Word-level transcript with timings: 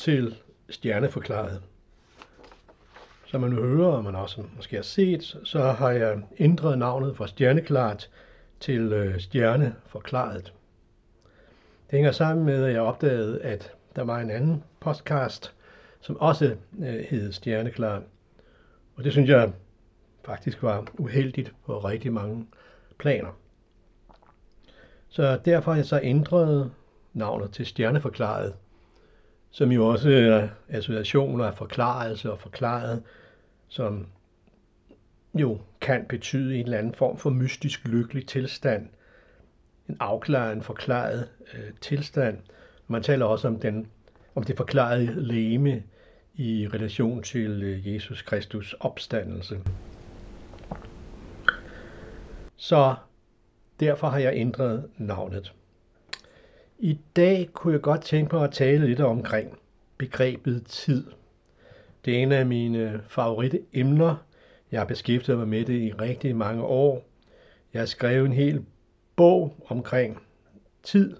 Til 0.00 0.36
Stjerneforklaret. 0.70 1.62
Som 3.26 3.40
man 3.40 3.50
nu 3.50 3.62
hører, 3.62 3.86
og 3.86 4.04
man 4.04 4.14
også 4.14 4.44
måske 4.56 4.76
har 4.76 4.82
set, 4.82 5.38
så 5.44 5.62
har 5.62 5.90
jeg 5.90 6.22
ændret 6.38 6.78
navnet 6.78 7.16
fra 7.16 7.26
Stjerneklart 7.26 8.10
til 8.60 8.92
øh, 8.92 9.20
Stjerneforklaret. 9.20 10.44
Det 11.90 11.96
hænger 11.96 12.12
sammen 12.12 12.46
med, 12.46 12.64
at 12.64 12.72
jeg 12.72 12.80
opdagede, 12.80 13.42
at 13.42 13.72
der 13.96 14.02
var 14.04 14.20
en 14.20 14.30
anden 14.30 14.64
podcast, 14.80 15.54
som 16.00 16.20
også 16.20 16.56
øh, 16.78 17.04
hed 17.08 17.32
Stjerneklart. 17.32 18.02
Og 18.96 19.04
det 19.04 19.12
synes 19.12 19.30
jeg 19.30 19.52
faktisk 20.24 20.62
var 20.62 20.86
uheldigt 20.98 21.54
på 21.66 21.78
rigtig 21.78 22.12
mange 22.12 22.46
planer. 22.98 23.30
Så 25.08 25.40
derfor 25.44 25.70
har 25.70 25.76
jeg 25.76 25.86
så 25.86 26.00
ændret 26.02 26.70
navnet 27.12 27.50
til 27.52 27.66
Stjerneforklaret 27.66 28.54
som 29.50 29.72
jo 29.72 29.86
også 29.86 30.10
er 30.10 30.48
associationer 30.68 31.44
af 31.44 31.54
forklarelse 31.54 32.32
og 32.32 32.40
forklaret, 32.40 33.02
som 33.68 34.06
jo 35.34 35.58
kan 35.80 36.04
betyde 36.08 36.56
en 36.56 36.64
eller 36.64 36.78
anden 36.78 36.94
form 36.94 37.18
for 37.18 37.30
mystisk 37.30 37.88
lykkelig 37.88 38.26
tilstand, 38.26 38.88
en 39.88 39.96
afklaret, 40.00 40.52
en 40.52 40.62
forklaret 40.62 41.28
øh, 41.54 41.70
tilstand. 41.80 42.38
Man 42.88 43.02
taler 43.02 43.26
også 43.26 43.48
om, 43.48 43.60
den, 43.60 43.86
om 44.34 44.44
det 44.44 44.56
forklarede 44.56 45.22
leme 45.22 45.82
i 46.34 46.68
relation 46.74 47.22
til 47.22 47.62
øh, 47.62 47.94
Jesus 47.94 48.22
Kristus 48.22 48.74
opstandelse. 48.80 49.60
Så 52.56 52.94
derfor 53.80 54.08
har 54.08 54.18
jeg 54.18 54.32
ændret 54.34 54.88
navnet. 54.98 55.52
I 56.82 56.98
dag 57.16 57.50
kunne 57.52 57.72
jeg 57.72 57.80
godt 57.80 58.02
tænke 58.02 58.34
mig 58.34 58.44
at 58.44 58.52
tale 58.52 58.86
lidt 58.86 59.00
omkring 59.00 59.58
begrebet 59.98 60.66
tid. 60.66 61.06
Det 62.04 62.14
er 62.14 62.22
en 62.22 62.32
af 62.32 62.46
mine 62.46 63.02
favoritte 63.08 63.62
emner. 63.72 64.16
Jeg 64.70 64.80
har 64.80 64.84
beskæftiget 64.86 65.38
mig 65.38 65.48
med 65.48 65.64
det 65.64 65.82
i 65.82 65.92
rigtig 65.92 66.36
mange 66.36 66.62
år. 66.62 67.08
Jeg 67.72 67.80
har 67.80 67.86
skrevet 67.86 68.26
en 68.26 68.32
hel 68.32 68.64
bog 69.16 69.56
omkring 69.68 70.22
tid 70.82 71.16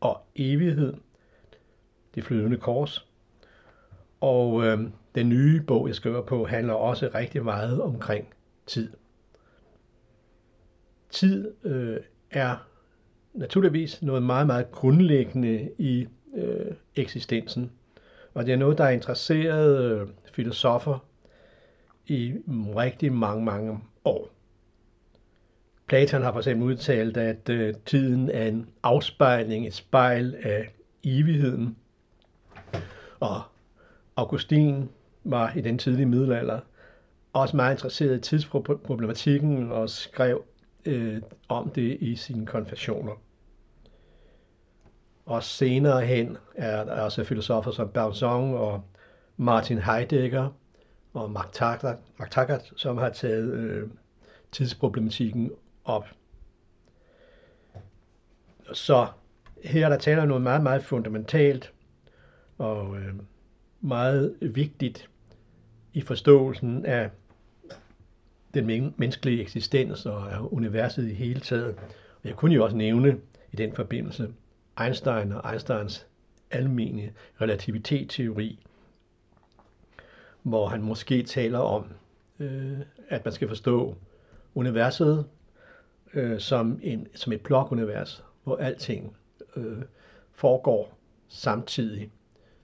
og 0.00 0.20
evighed. 0.36 0.94
Det 2.14 2.24
flydende 2.24 2.56
kors. 2.56 3.08
Og 4.20 4.64
øh, 4.64 4.78
den 5.14 5.28
nye 5.28 5.62
bog, 5.62 5.88
jeg 5.88 5.94
skriver 5.94 6.22
på, 6.22 6.46
handler 6.46 6.74
også 6.74 7.10
rigtig 7.14 7.44
meget 7.44 7.82
omkring 7.82 8.34
tid. 8.66 8.92
Tid 11.10 11.54
øh, 11.64 12.00
er 12.30 12.73
naturligvis 13.34 14.02
noget 14.02 14.22
meget, 14.22 14.46
meget 14.46 14.70
grundlæggende 14.70 15.70
i 15.78 16.06
øh, 16.34 16.72
eksistensen. 16.96 17.70
Og 18.34 18.46
det 18.46 18.52
er 18.52 18.56
noget, 18.56 18.78
der 18.78 18.84
er 18.84 18.90
interesseret 18.90 19.84
øh, 19.84 20.08
filosofer 20.32 20.98
i 22.06 22.34
rigtig 22.76 23.12
mange, 23.12 23.44
mange 23.44 23.78
år. 24.04 24.30
Platon 25.86 26.22
har 26.22 26.32
for 26.32 26.38
eksempel 26.38 26.66
udtalt, 26.66 27.16
at 27.16 27.48
øh, 27.48 27.74
tiden 27.86 28.30
er 28.30 28.46
en 28.46 28.68
afspejling, 28.82 29.66
et 29.66 29.74
spejl 29.74 30.36
af 30.42 30.74
evigheden. 31.04 31.76
Og 33.20 33.42
Augustin 34.16 34.88
var 35.24 35.52
i 35.56 35.60
den 35.60 35.78
tidlige 35.78 36.06
middelalder 36.06 36.60
også 37.32 37.56
meget 37.56 37.74
interesseret 37.74 38.18
i 38.18 38.20
tidsproblematikken 38.20 39.72
og 39.72 39.90
skrev 39.90 40.44
øh, 40.84 41.22
om 41.48 41.70
det 41.70 41.96
i 42.00 42.16
sine 42.16 42.46
konfessioner. 42.46 43.12
Og 45.26 45.42
senere 45.42 46.06
hen 46.06 46.36
er 46.54 46.84
der 46.84 47.00
også 47.00 47.24
filosofer 47.24 47.70
som 47.70 47.88
Berzon 47.88 48.54
og 48.54 48.84
Martin 49.36 49.78
Heidegger 49.78 50.48
og 51.12 51.30
Mark 51.30 51.52
Taggart, 52.30 52.72
som 52.76 52.98
har 52.98 53.08
taget 53.08 53.52
øh, 53.52 53.88
tidsproblematikken 54.52 55.50
op. 55.84 56.06
Så 58.72 59.06
her 59.64 59.84
er 59.84 59.88
der 59.88 59.98
taler 59.98 60.24
noget 60.24 60.42
meget, 60.42 60.62
meget 60.62 60.84
fundamentalt 60.84 61.72
og 62.58 62.96
øh, 62.96 63.14
meget 63.80 64.36
vigtigt 64.40 65.10
i 65.92 66.00
forståelsen 66.00 66.86
af 66.86 67.10
den 68.54 68.66
menneskelige 68.66 69.42
eksistens 69.42 70.06
og 70.06 70.32
af 70.32 70.38
universet 70.40 71.08
i 71.08 71.14
hele 71.14 71.40
taget. 71.40 71.74
Og 72.22 72.28
jeg 72.28 72.34
kunne 72.34 72.54
jo 72.54 72.64
også 72.64 72.76
nævne 72.76 73.16
i 73.52 73.56
den 73.56 73.74
forbindelse 73.74 74.32
Einstein 74.80 75.32
og 75.32 75.50
Einsteins 75.50 76.06
almene 76.50 77.12
relativitetsteori, 77.40 78.66
hvor 80.42 80.68
han 80.68 80.82
måske 80.82 81.22
taler 81.22 81.58
om, 81.58 81.86
øh, 82.38 82.78
at 83.08 83.24
man 83.24 83.34
skal 83.34 83.48
forstå 83.48 83.96
universet 84.54 85.26
øh, 86.14 86.40
som, 86.40 86.80
en, 86.82 87.06
som 87.14 87.32
et 87.32 87.40
blokunivers, 87.40 88.24
hvor 88.44 88.56
alting 88.56 89.16
øh, 89.56 89.82
foregår 90.32 90.98
samtidig. 91.28 92.10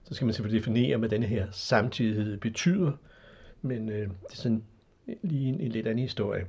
Så 0.03 0.13
skal 0.13 0.25
man 0.25 0.33
selvfølgelig 0.33 0.59
definere, 0.61 0.97
hvad 0.97 1.09
denne 1.09 1.25
her 1.25 1.47
samtidighed 1.51 2.37
betyder, 2.37 2.91
men 3.61 3.89
øh, 3.89 3.95
det 3.99 4.31
er 4.31 4.35
sådan 4.35 4.63
lige 5.21 5.49
en, 5.49 5.59
en 5.59 5.71
lidt 5.71 5.87
anden 5.87 6.03
historie. 6.03 6.47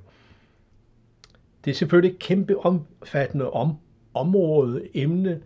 Det 1.65 1.71
er 1.71 1.75
selvfølgelig 1.75 2.15
et 2.15 2.19
kæmpe 2.19 2.59
omfattende 2.59 3.50
om, 3.50 3.77
område, 4.15 4.89
emne, 4.94 5.43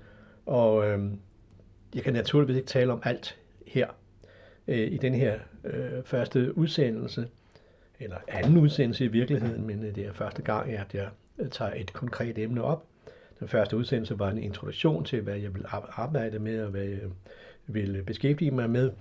og 0.47 0.89
øh, 0.89 1.11
jeg 1.95 2.03
kan 2.03 2.13
naturligvis 2.13 2.57
ikke 2.57 2.69
tale 2.69 2.93
om 2.93 3.01
alt 3.05 3.39
her 3.67 3.87
øh, 4.69 4.93
i 4.93 4.97
den 4.97 5.15
her 5.15 5.39
øh, 5.65 6.05
første 6.05 6.59
udsendelse, 6.59 7.29
eller 8.01 8.17
anden 8.29 8.57
udsendelse 8.57 9.05
i 9.05 9.09
virkeligheden, 9.09 9.67
men 9.67 9.85
øh, 9.85 9.95
det 9.95 10.07
er 10.07 10.13
første 10.13 10.43
gang, 10.43 10.73
at 10.73 10.95
jeg 10.95 11.09
øh, 11.39 11.51
tager 11.51 11.75
et 11.75 11.93
konkret 11.93 12.39
emne 12.39 12.63
op. 12.63 12.85
Den 13.41 13.49
første 13.49 13.77
udsendelse 13.77 14.19
var 14.19 14.31
en 14.31 14.39
introduktion 14.39 15.05
til, 15.05 15.21
hvad 15.21 15.37
jeg 15.37 15.55
vil 15.55 15.65
arbejde 15.91 16.39
med, 16.39 16.63
og 16.63 16.71
hvad 16.71 16.85
jeg 16.85 17.01
vil 17.67 18.03
beskæftige 18.03 18.51
mig 18.51 18.71
med. 18.71 18.93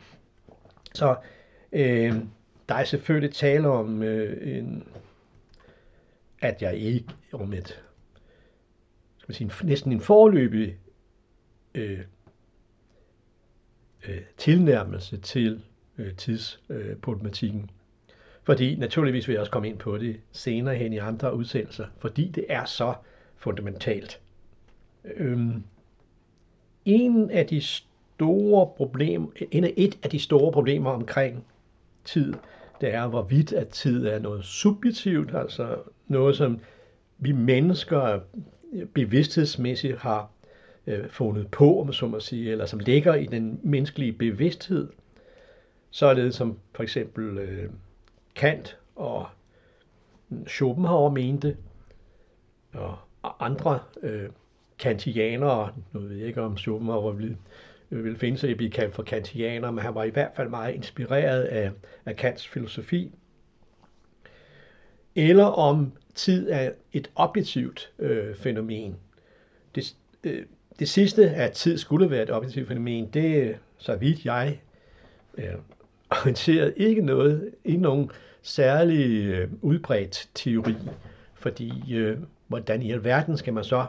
Så 0.93 1.15
øh, 1.71 2.13
der 2.69 2.75
er 2.75 2.83
selvfølgelig 2.83 3.33
tale 3.33 3.67
om 3.67 4.03
øh, 4.03 4.57
en, 4.57 4.83
at 6.41 6.61
jeg 6.61 6.75
ikke 6.75 7.05
om 7.33 7.53
et 7.53 7.81
skal 9.17 9.43
man 9.43 9.51
sige, 9.51 9.67
næsten 9.67 9.91
en 9.91 10.01
forløbig 10.01 10.77
øh, 11.75 11.99
øh, 14.07 14.21
tilnærmelse 14.37 15.17
til 15.17 15.61
øh, 15.97 16.15
tidsproblematikken. 16.15 17.61
Øh, 17.61 17.69
fordi 18.43 18.75
naturligvis 18.75 19.27
vil 19.27 19.33
jeg 19.33 19.39
også 19.39 19.51
komme 19.51 19.67
ind 19.67 19.77
på 19.77 19.97
det 19.97 20.19
senere 20.31 20.75
hen 20.75 20.93
i 20.93 20.97
andre 20.97 21.35
udsendelser, 21.35 21.85
fordi 21.99 22.27
det 22.27 22.45
er 22.49 22.65
så 22.65 22.93
fundamentalt. 23.35 24.19
Øhm, 25.15 25.63
en 26.85 27.31
af 27.31 27.47
de 27.47 27.61
store 27.61 28.71
problemer, 28.77 29.27
en 29.51 29.63
af 29.63 29.73
et 29.77 29.99
af 30.03 30.09
de 30.09 30.19
store 30.19 30.51
problemer 30.51 30.91
omkring 30.91 31.45
tid, 32.03 32.33
det 32.81 32.93
er, 32.93 33.07
hvorvidt 33.07 33.53
at 33.53 33.67
tid 33.67 34.05
er 34.05 34.19
noget 34.19 34.45
subjektivt, 34.45 35.35
altså 35.35 35.77
noget, 36.07 36.35
som 36.35 36.59
vi 37.17 37.31
mennesker 37.31 38.19
bevidsthedsmæssigt 38.93 39.97
har 39.97 40.29
øh, 40.87 41.09
fundet 41.09 41.51
på, 41.51 41.81
om 41.81 41.93
så 41.93 42.07
må 42.07 42.19
sige, 42.19 42.51
eller 42.51 42.65
som 42.65 42.79
ligger 42.79 43.15
i 43.15 43.25
den 43.25 43.59
menneskelige 43.63 44.13
bevidsthed, 44.13 44.89
således 45.89 46.35
som 46.35 46.59
for 46.73 46.83
eksempel 46.83 47.37
øh, 47.37 47.69
Kant 48.35 48.77
og 48.95 49.27
mm, 50.29 50.47
Schopenhauer 50.47 51.09
mente, 51.09 51.57
og 52.73 53.45
andre 53.45 53.79
øh, 54.01 54.29
kantianere, 54.79 55.71
nu 55.93 55.99
ved 55.99 56.15
jeg 56.15 56.27
ikke 56.27 56.41
om 56.41 56.57
Schopenhauer 56.57 57.11
vil, 57.11 57.37
øh, 57.91 58.03
vil 58.03 58.17
finde 58.17 58.37
sig 58.37 58.49
i 58.49 58.51
at 58.51 58.57
blive 58.57 58.71
kaldt 58.71 58.95
for 58.95 59.03
kantianer, 59.03 59.71
men 59.71 59.83
han 59.83 59.95
var 59.95 60.03
i 60.03 60.09
hvert 60.09 60.31
fald 60.35 60.49
meget 60.49 60.75
inspireret 60.75 61.43
af, 61.43 61.71
af 62.05 62.15
Kants 62.15 62.47
filosofi, 62.47 63.11
eller 65.15 65.45
om 65.45 65.91
tid 66.15 66.49
er 66.49 66.71
et 66.93 67.11
objektivt 67.15 67.91
øh, 67.99 68.35
fænomen. 68.35 68.95
Det, 69.75 69.95
øh, 70.23 70.45
det 70.79 70.89
sidste, 70.89 71.29
at 71.29 71.51
tid 71.51 71.77
skulle 71.77 72.09
være 72.09 72.23
et 72.23 72.31
objektivt 72.31 72.67
fænomen, 72.67 73.09
det 73.13 73.37
er, 73.37 73.53
så 73.77 73.95
vidt 73.95 74.25
jeg 74.25 74.59
øh, 75.37 75.53
orienteret, 76.09 76.73
ikke 76.77 77.01
noget, 77.01 77.51
ikke 77.65 77.81
nogen 77.81 78.11
særlig 78.41 79.25
øh, 79.25 79.49
udbredt 79.61 80.29
teori, 80.35 80.75
fordi 81.35 81.93
øh, 81.95 82.17
hvordan 82.47 82.81
i 82.81 82.91
alverden 82.91 83.37
skal 83.37 83.53
man 83.53 83.63
så 83.63 83.85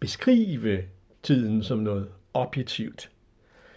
beskrive 0.00 0.82
tiden 1.22 1.62
som 1.62 1.78
noget 1.78 2.08
objektivt. 2.34 3.10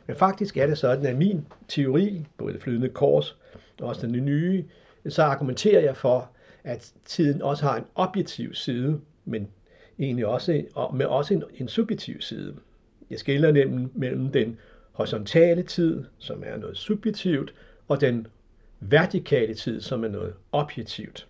Men 0.08 0.16
faktisk 0.16 0.58
er 0.58 0.68
det 0.68 0.78
sådan, 0.78 1.06
at 1.06 1.16
min 1.16 1.46
teori, 1.68 2.26
både 2.38 2.54
det 2.54 2.62
flydende 2.62 2.90
kors 2.90 3.38
og 3.82 3.88
også 3.88 4.08
den 4.08 4.26
nye, 4.26 4.66
så 5.10 5.24
argumenterer 5.24 5.82
jeg 5.82 5.98
for, 5.98 6.30
at 6.64 6.94
tiden 7.06 7.42
også 7.42 7.64
har 7.66 7.78
en 7.78 7.86
objektiv 7.96 8.54
side, 8.54 9.00
men 9.26 9.48
egentlig 10.00 10.26
også, 10.26 10.66
og 10.76 10.96
med 10.96 11.06
også 11.06 11.34
en, 11.34 11.44
en 11.58 11.68
subjektiv 11.68 12.22
side. 12.22 12.56
Jeg 13.10 13.20
skiller 13.20 13.52
nemlig 13.52 13.90
mellem 13.94 14.32
den 14.32 14.60
horisontale 14.92 15.64
tid, 15.64 16.04
som 16.18 16.44
er 16.46 16.58
noget 16.58 16.78
subjektivt, 16.78 17.54
og 17.88 18.02
den 18.02 18.28
vertikale 18.80 19.54
tid, 19.54 19.82
som 19.82 20.04
er 20.04 20.08
noget 20.08 20.34
objektivt. 20.52 21.28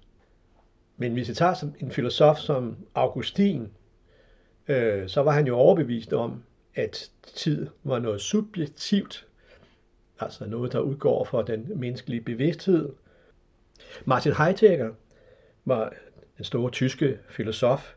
Men 0.98 1.13
hvis 1.13 1.30
vi 1.30 1.33
tager 1.33 1.54
som 1.54 1.74
en 1.80 1.92
filosof 1.92 2.38
som 2.38 2.77
Augustin, 2.95 3.68
øh, 4.68 5.10
så 5.10 5.21
var 5.21 5.31
han 5.31 5.48
jo 5.48 5.56
overbevist 5.56 6.13
om, 6.13 6.44
at 6.75 7.12
tid 7.24 7.68
var 7.83 8.00
noget 8.00 8.21
subjektivt, 8.21 9.27
altså 10.19 10.45
noget, 10.45 10.71
der 10.71 10.80
udgår 10.80 11.24
fra 11.24 11.44
den 11.44 11.71
menneskelige 11.75 12.21
bevidsthed. 12.21 12.89
Martin 14.06 14.33
Heidegger 14.33 14.92
var 15.65 15.94
den 16.38 16.45
store 16.45 16.71
tyske 16.71 17.19
filosof, 17.30 17.94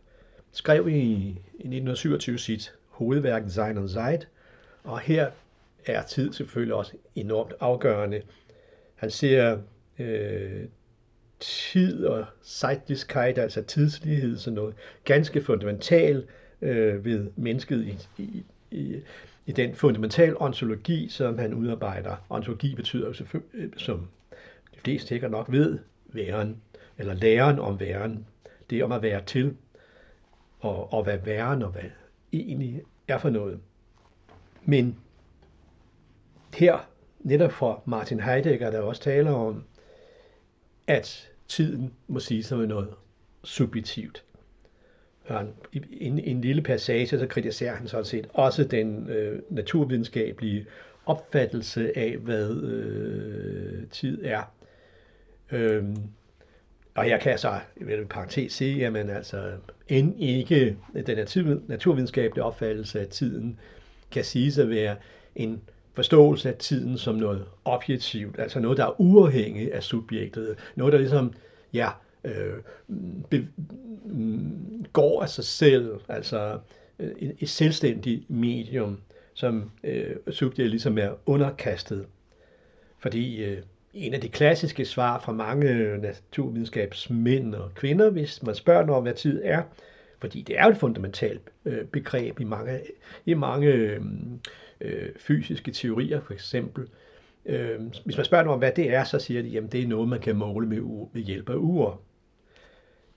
skrev 0.56 0.88
i, 0.88 0.92
i 0.92 1.68
1927 1.68 2.38
sit 2.38 2.74
hovedværk 2.88 3.42
Sein 3.48 3.78
und 3.78 3.88
Zeit, 3.88 4.28
og 4.84 5.00
her 5.00 5.30
er 5.86 6.02
tid 6.02 6.32
selvfølgelig 6.32 6.74
også 6.74 6.92
enormt 7.14 7.54
afgørende. 7.60 8.22
Han 8.94 9.10
ser 9.10 9.58
øh, 9.98 10.64
tid 11.40 12.04
og 12.04 12.24
Zeitlichkeit, 12.44 13.38
altså 13.38 13.62
tidslighed, 13.62 14.36
sådan 14.36 14.54
noget 14.54 14.74
ganske 15.04 15.42
fundamentalt 15.42 16.26
øh, 16.62 17.04
ved 17.04 17.30
mennesket 17.36 17.86
i, 17.86 18.22
i, 18.22 18.44
i, 18.70 18.96
i 19.46 19.52
den 19.52 19.74
fundamentale 19.74 20.42
ontologi, 20.42 21.08
som 21.08 21.38
han 21.38 21.54
udarbejder. 21.54 22.16
Ontologi 22.30 22.74
betyder 22.74 23.06
jo 23.06 23.12
selvfølgelig, 23.12 23.64
øh, 23.64 23.70
som 23.76 24.08
de 24.74 24.80
fleste 24.80 25.08
sikkert 25.08 25.30
nok 25.30 25.52
ved, 25.52 25.78
væren, 26.06 26.56
eller 26.98 27.14
læren 27.14 27.58
om 27.58 27.80
væren. 27.80 28.26
Det 28.70 28.84
om 28.84 28.92
at 28.92 29.02
være 29.02 29.22
til, 29.24 29.56
og, 30.60 30.92
og 30.92 31.04
hvad 31.04 31.18
væren 31.18 31.62
og 31.62 31.70
hvad 31.70 31.90
egentlig 32.32 32.82
er 33.08 33.18
for 33.18 33.30
noget. 33.30 33.60
Men 34.64 34.96
her, 36.54 36.88
netop 37.20 37.52
for 37.52 37.82
Martin 37.84 38.20
Heidegger, 38.20 38.70
der 38.70 38.80
også 38.80 39.02
taler 39.02 39.32
om, 39.32 39.64
at 40.86 41.30
tiden 41.48 41.92
må 42.08 42.20
sige 42.20 42.42
som 42.42 42.58
noget 42.58 42.88
subjektivt. 43.44 44.24
I 45.72 45.82
en, 45.90 46.18
en 46.18 46.40
lille 46.40 46.62
passage, 46.62 47.06
så 47.06 47.26
kritiserer 47.26 47.74
han 47.74 47.88
sådan 47.88 48.04
set 48.04 48.28
også 48.34 48.64
den 48.64 49.08
øh, 49.08 49.42
naturvidenskabelige 49.50 50.66
opfattelse 51.06 51.98
af, 51.98 52.16
hvad 52.16 52.50
øh, 52.50 53.88
tid 53.90 54.24
er. 54.24 54.42
Øhm, 55.52 55.96
og 56.96 57.08
jeg 57.08 57.20
kan 57.20 57.38
så 57.38 57.60
ved 57.76 58.02
i 58.02 58.04
parentes 58.04 58.52
sige, 58.52 58.86
at 58.86 59.10
altså, 59.10 59.52
end 59.88 60.20
ikke 60.20 60.76
den 61.06 61.18
naturvidenskabelige 61.68 62.44
opfattelse 62.44 63.00
af 63.00 63.06
tiden 63.06 63.58
kan 64.10 64.24
siges 64.24 64.58
at 64.58 64.70
være 64.70 64.96
en 65.34 65.62
forståelse 65.94 66.48
af 66.48 66.54
tiden 66.54 66.98
som 66.98 67.14
noget 67.14 67.46
objektivt, 67.64 68.38
altså 68.38 68.60
noget, 68.60 68.78
der 68.78 68.86
er 68.86 69.00
uafhængigt 69.00 69.72
af 69.72 69.82
subjektet, 69.82 70.56
noget, 70.76 70.92
der 70.92 70.98
ligesom, 70.98 71.32
ja, 71.72 71.90
øh, 72.24 72.54
be, 73.30 73.48
går 74.92 75.22
af 75.22 75.28
sig 75.28 75.44
selv, 75.44 76.00
altså 76.08 76.58
øh, 76.98 77.10
et, 77.18 77.36
et 77.40 77.48
selvstændigt 77.48 78.30
medium, 78.30 79.00
som 79.34 79.70
øh, 79.84 80.16
subjektet 80.30 80.70
ligesom 80.70 80.98
er 80.98 81.10
underkastet. 81.26 82.06
Fordi 82.98 83.44
øh, 83.44 83.62
en 83.96 84.14
af 84.14 84.20
de 84.20 84.28
klassiske 84.28 84.84
svar 84.84 85.20
fra 85.20 85.32
mange 85.32 85.98
naturvidenskabsmænd 85.98 87.54
og 87.54 87.74
kvinder, 87.74 88.10
hvis 88.10 88.42
man 88.42 88.54
spørger 88.54 88.92
om, 88.92 89.02
hvad 89.02 89.14
tid 89.14 89.40
er, 89.44 89.62
fordi 90.18 90.42
det 90.42 90.58
er 90.58 90.64
jo 90.64 90.70
et 90.70 90.76
fundamentalt 90.76 91.40
øh, 91.64 91.84
begreb 91.84 92.40
i 92.40 92.44
mange, 92.44 92.80
i 93.26 93.34
mange 93.34 93.66
øh, 93.66 94.00
øh, 94.80 95.08
fysiske 95.16 95.70
teorier, 95.70 96.20
for 96.20 96.32
eksempel. 96.32 96.88
Øh, 97.46 97.80
hvis 98.04 98.16
man 98.16 98.24
spørger 98.24 98.44
dem 98.44 98.52
om, 98.52 98.58
hvad 98.58 98.72
det 98.72 98.94
er, 98.94 99.04
så 99.04 99.18
siger 99.18 99.42
de, 99.42 99.58
at 99.58 99.72
det 99.72 99.82
er 99.82 99.88
noget, 99.88 100.08
man 100.08 100.20
kan 100.20 100.36
måle 100.36 100.66
med, 100.66 100.80
med 101.12 101.22
hjælp 101.22 101.50
af 101.50 101.56
ure. 101.56 101.96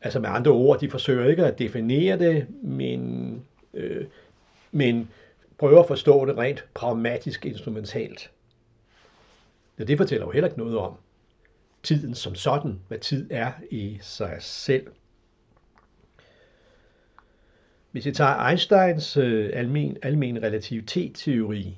Altså 0.01 0.19
med 0.19 0.29
andre 0.29 0.51
ord, 0.51 0.79
de 0.79 0.89
forsøger 0.89 1.29
ikke 1.29 1.45
at 1.45 1.59
definere 1.59 2.19
det, 2.19 2.47
men, 2.63 3.41
øh, 3.73 4.05
men 4.71 5.09
prøver 5.57 5.79
at 5.79 5.87
forstå 5.87 6.25
det 6.25 6.37
rent 6.37 6.65
pragmatisk 6.73 7.45
instrumentalt. 7.45 8.31
Ja, 9.79 9.83
det 9.83 9.97
fortæller 9.97 10.25
jo 10.25 10.31
heller 10.31 10.47
ikke 10.47 10.59
noget 10.59 10.77
om 10.77 10.93
tiden 11.83 12.15
som 12.15 12.35
sådan, 12.35 12.79
hvad 12.87 12.97
tid 12.97 13.27
er 13.31 13.51
i 13.71 13.97
sig 14.01 14.37
selv. 14.39 14.87
Hvis 17.91 18.05
vi 18.05 18.11
tager 18.11 18.47
Einsteins 18.47 19.17
øh, 19.17 19.49
almen, 19.53 19.97
almen 20.01 20.43
relativitetsteori, 20.43 21.77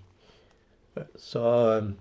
så 1.16 1.80
øh, 1.84 1.92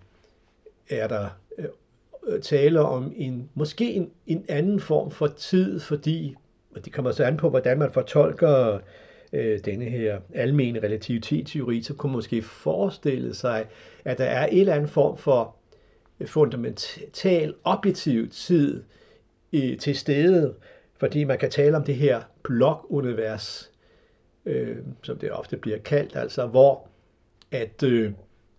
er 0.99 1.09
der 1.09 1.29
øh, 1.59 2.41
tale 2.43 2.81
om 2.81 3.13
en 3.17 3.51
måske 3.55 3.93
en, 3.93 4.11
en 4.27 4.45
anden 4.49 4.81
form 4.81 5.11
for 5.11 5.27
tid, 5.27 5.81
fordi 5.81 6.37
og 6.75 6.85
det 6.85 6.93
kommer 6.93 7.13
så 7.13 7.25
an 7.25 7.37
på, 7.37 7.51
hvordan 7.51 7.79
man 7.79 7.93
fortolker 7.93 8.79
øh, 9.33 9.61
denne 9.65 9.85
her 9.85 10.21
almene 10.35 10.83
relativitetsteori, 10.83 11.83
så 11.83 11.95
kunne 11.95 12.11
man 12.11 12.17
måske 12.17 12.43
forestille 12.43 13.35
sig, 13.35 13.67
at 14.05 14.19
der 14.19 14.25
er 14.25 14.47
en 14.47 14.61
eller 14.61 14.75
anden 14.75 14.89
form 14.89 15.19
for 15.19 15.57
fundamental 16.27 17.55
objektiv 17.65 18.29
tid 18.31 18.83
til 19.79 19.97
stede, 19.97 20.55
fordi 20.99 21.25
man 21.25 21.39
kan 21.39 21.51
tale 21.51 21.77
om 21.77 21.85
det 21.85 21.95
her 21.95 22.21
blokunivers, 22.43 23.71
øh, 24.47 24.77
som 25.03 25.19
det 25.19 25.33
ofte 25.33 25.57
bliver 25.57 25.79
kaldt, 25.79 26.17
altså 26.17 26.47
hvor 26.47 26.89
at 27.51 27.83
øh, 27.83 28.13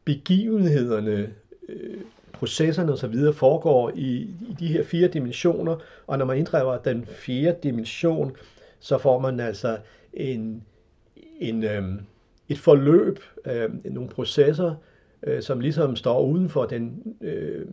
begivenhederne, 0.05 1.33
øh, 1.69 1.97
processerne 2.33 2.91
osv. 2.91 3.33
foregår 3.33 3.91
i, 3.95 4.15
i 4.49 4.55
de 4.59 4.67
her 4.67 4.83
fire 4.83 5.07
dimensioner, 5.07 5.77
og 6.07 6.17
når 6.17 6.25
man 6.25 6.37
inddriver 6.37 6.77
den 6.77 7.05
fjerde 7.05 7.57
dimension, 7.63 8.35
så 8.79 8.97
får 8.97 9.19
man 9.19 9.39
altså 9.39 9.77
en, 10.13 10.63
en, 11.39 11.63
øh, 11.63 11.83
et 12.49 12.59
forløb, 12.59 13.19
øh, 13.45 13.85
nogle 13.85 14.09
processer, 14.09 14.75
øh, 15.23 15.41
som 15.41 15.59
ligesom 15.59 15.95
står 15.95 16.25
uden 16.25 16.49
for 16.49 16.65
den 16.65 17.15
øh, 17.21 17.65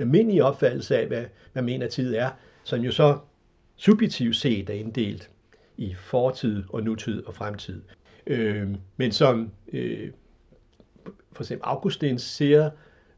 almindelige 0.00 0.44
opfattelse 0.44 0.98
af, 0.98 1.06
hvad 1.06 1.24
man 1.54 1.64
mener 1.64 1.88
tid 1.88 2.14
er, 2.14 2.30
som 2.64 2.80
jo 2.80 2.92
så 2.92 3.18
subjektivt 3.76 4.36
set 4.36 4.70
er 4.70 4.74
inddelt 4.74 5.30
i 5.76 5.94
fortid 5.94 6.62
og 6.68 6.82
nutid 6.82 7.26
og 7.26 7.34
fremtid. 7.34 7.82
Øh, 8.26 8.68
men 8.96 9.12
som 9.12 9.50
øh, 9.72 10.10
for 11.32 11.42
eksempel 11.42 11.64
Augustin 11.64 12.18
siger, 12.18 12.70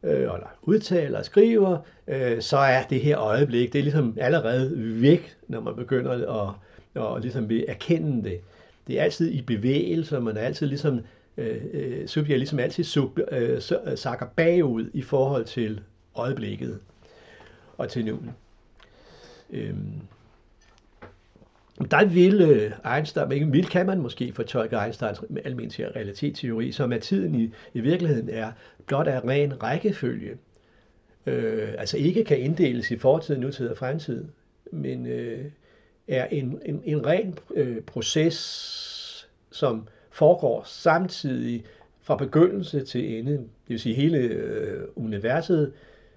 øh, 0.03 0.21
eller 0.21 0.57
udtaler 0.63 1.19
og 1.19 1.25
skriver, 1.25 1.79
øh, 2.09 2.41
så 2.41 2.57
er 2.57 2.83
det 2.83 3.01
her 3.01 3.19
øjeblik, 3.19 3.73
det 3.73 3.79
er 3.79 3.83
ligesom 3.83 4.17
allerede 4.21 4.73
væk, 5.03 5.37
når 5.49 5.61
man 5.61 5.77
begynder 5.77 6.11
at, 6.11 6.55
at, 6.97 7.17
at 7.17 7.23
ligesom 7.23 7.51
erkende 7.69 8.31
det. 8.31 8.41
Det 8.87 8.99
er 8.99 9.03
altid 9.03 9.31
i 9.31 9.43
bevægelse, 9.43 10.17
og 10.17 10.23
man 10.23 10.37
er 10.37 10.41
altid 10.41 10.67
ligesom 10.67 11.01
øh, 11.37 11.61
øh 12.15 12.29
ligesom 12.29 12.59
altid 12.59 12.85
sub, 12.85 13.19
øh, 13.33 13.61
øh, 13.87 13.99
sakker 13.99 14.27
bagud 14.27 14.91
i 14.95 15.03
forhold 15.03 15.45
til 15.45 15.81
øjeblikket 16.15 16.81
og 17.79 17.89
til 17.89 18.05
nuet. 18.05 18.33
Øhm. 19.51 20.01
Der 21.91 22.05
vil 22.05 22.41
øh, 22.41 22.97
Einstein, 22.97 23.29
men 23.29 23.53
vil 23.53 23.67
kan 23.67 23.87
man 23.87 23.99
måske 23.99 24.33
fortolke 24.33 24.77
Einsteins 24.77 25.21
almindelige 25.45 25.89
relativitetsteori, 25.89 26.73
som 26.73 26.93
at 26.93 27.03
tiden 27.03 27.35
i, 27.35 27.53
i 27.75 27.81
virkeligheden 27.81 28.29
er 28.29 28.53
blot 28.87 29.07
af 29.07 29.25
ren 29.25 29.63
rækkefølge. 29.63 30.37
Øh, 31.27 31.69
altså 31.79 31.97
ikke 31.99 32.25
kan 32.25 32.39
inddeles 32.39 32.91
i 32.91 32.99
fortid, 32.99 33.39
nutid 33.39 33.69
og 33.69 33.77
fremtid, 33.77 34.25
men 34.73 35.07
øh, 35.07 35.45
er 36.09 36.27
en, 36.27 36.61
en, 36.65 36.83
en 36.85 37.07
ren 37.07 37.39
øh, 37.55 37.81
proces, 37.81 39.29
som 39.51 39.89
foregår 40.13 40.63
samtidig 40.67 41.65
fra 42.01 42.17
begyndelse 42.17 42.85
til 42.85 43.19
ende. 43.19 43.33
Det 43.33 43.69
vil 43.69 43.81
sige, 43.81 43.95
hele 43.95 44.19
øh, 44.19 44.89
universet 44.97 45.73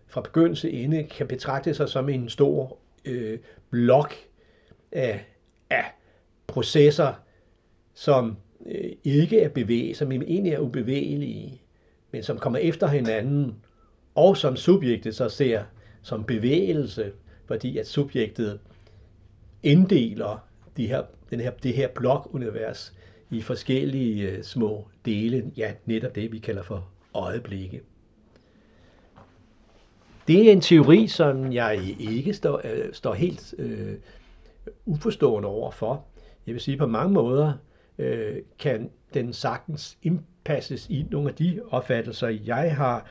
fra 0.07 0.21
begyndelse 0.21 0.67
til 0.67 0.83
ende 0.83 1.03
kan 1.03 1.27
betragte 1.27 1.73
sig 1.73 1.89
som 1.89 2.09
en 2.09 2.29
stor 2.29 2.77
øh, 3.05 3.39
blok 3.69 4.13
af, 4.91 5.25
af 5.69 5.85
processer, 6.47 7.13
som 7.93 8.37
øh, 8.65 8.91
ikke 9.03 9.41
er 9.41 9.49
bevægelige, 9.49 9.95
som 9.95 10.11
egentlig 10.11 10.53
er 10.53 10.59
ubevægelige, 10.59 11.61
men 12.11 12.23
som 12.23 12.37
kommer 12.37 12.59
efter 12.59 12.87
hinanden, 12.87 13.55
og 14.15 14.37
som 14.37 14.55
subjektet 14.55 15.15
så 15.15 15.29
ser 15.29 15.63
som 16.01 16.23
bevægelse, 16.23 17.11
fordi 17.45 17.77
at 17.77 17.87
subjektet 17.87 18.59
inddeler 19.63 20.47
de 20.77 20.87
her, 20.87 21.03
den 21.29 21.39
her, 21.39 21.51
det 21.51 21.73
her 21.73 21.87
blokunivers 21.87 22.93
i 23.35 23.41
forskellige 23.41 24.29
øh, 24.31 24.43
små 24.43 24.87
dele, 25.05 25.51
ja, 25.57 25.73
netop 25.85 26.15
det, 26.15 26.31
vi 26.31 26.39
kalder 26.39 26.63
for 26.63 26.87
øjeblikke. 27.13 27.81
Det 30.27 30.47
er 30.47 30.51
en 30.51 30.61
teori, 30.61 31.07
som 31.07 31.53
jeg 31.53 31.95
ikke 31.99 32.33
står, 32.33 32.61
øh, 32.63 32.93
står 32.93 33.13
helt 33.13 33.55
øh, 33.57 33.95
uforstående 34.85 35.49
over 35.49 35.71
for. 35.71 36.05
Jeg 36.47 36.53
vil 36.53 36.61
sige, 36.61 36.77
på 36.77 36.87
mange 36.87 37.13
måder 37.13 37.53
øh, 37.97 38.35
kan 38.59 38.89
den 39.13 39.33
sagtens 39.33 39.97
indpasses 40.03 40.89
i 40.89 41.05
nogle 41.11 41.29
af 41.29 41.35
de 41.35 41.61
opfattelser, 41.69 42.27
jeg 42.27 42.75
har 42.75 43.05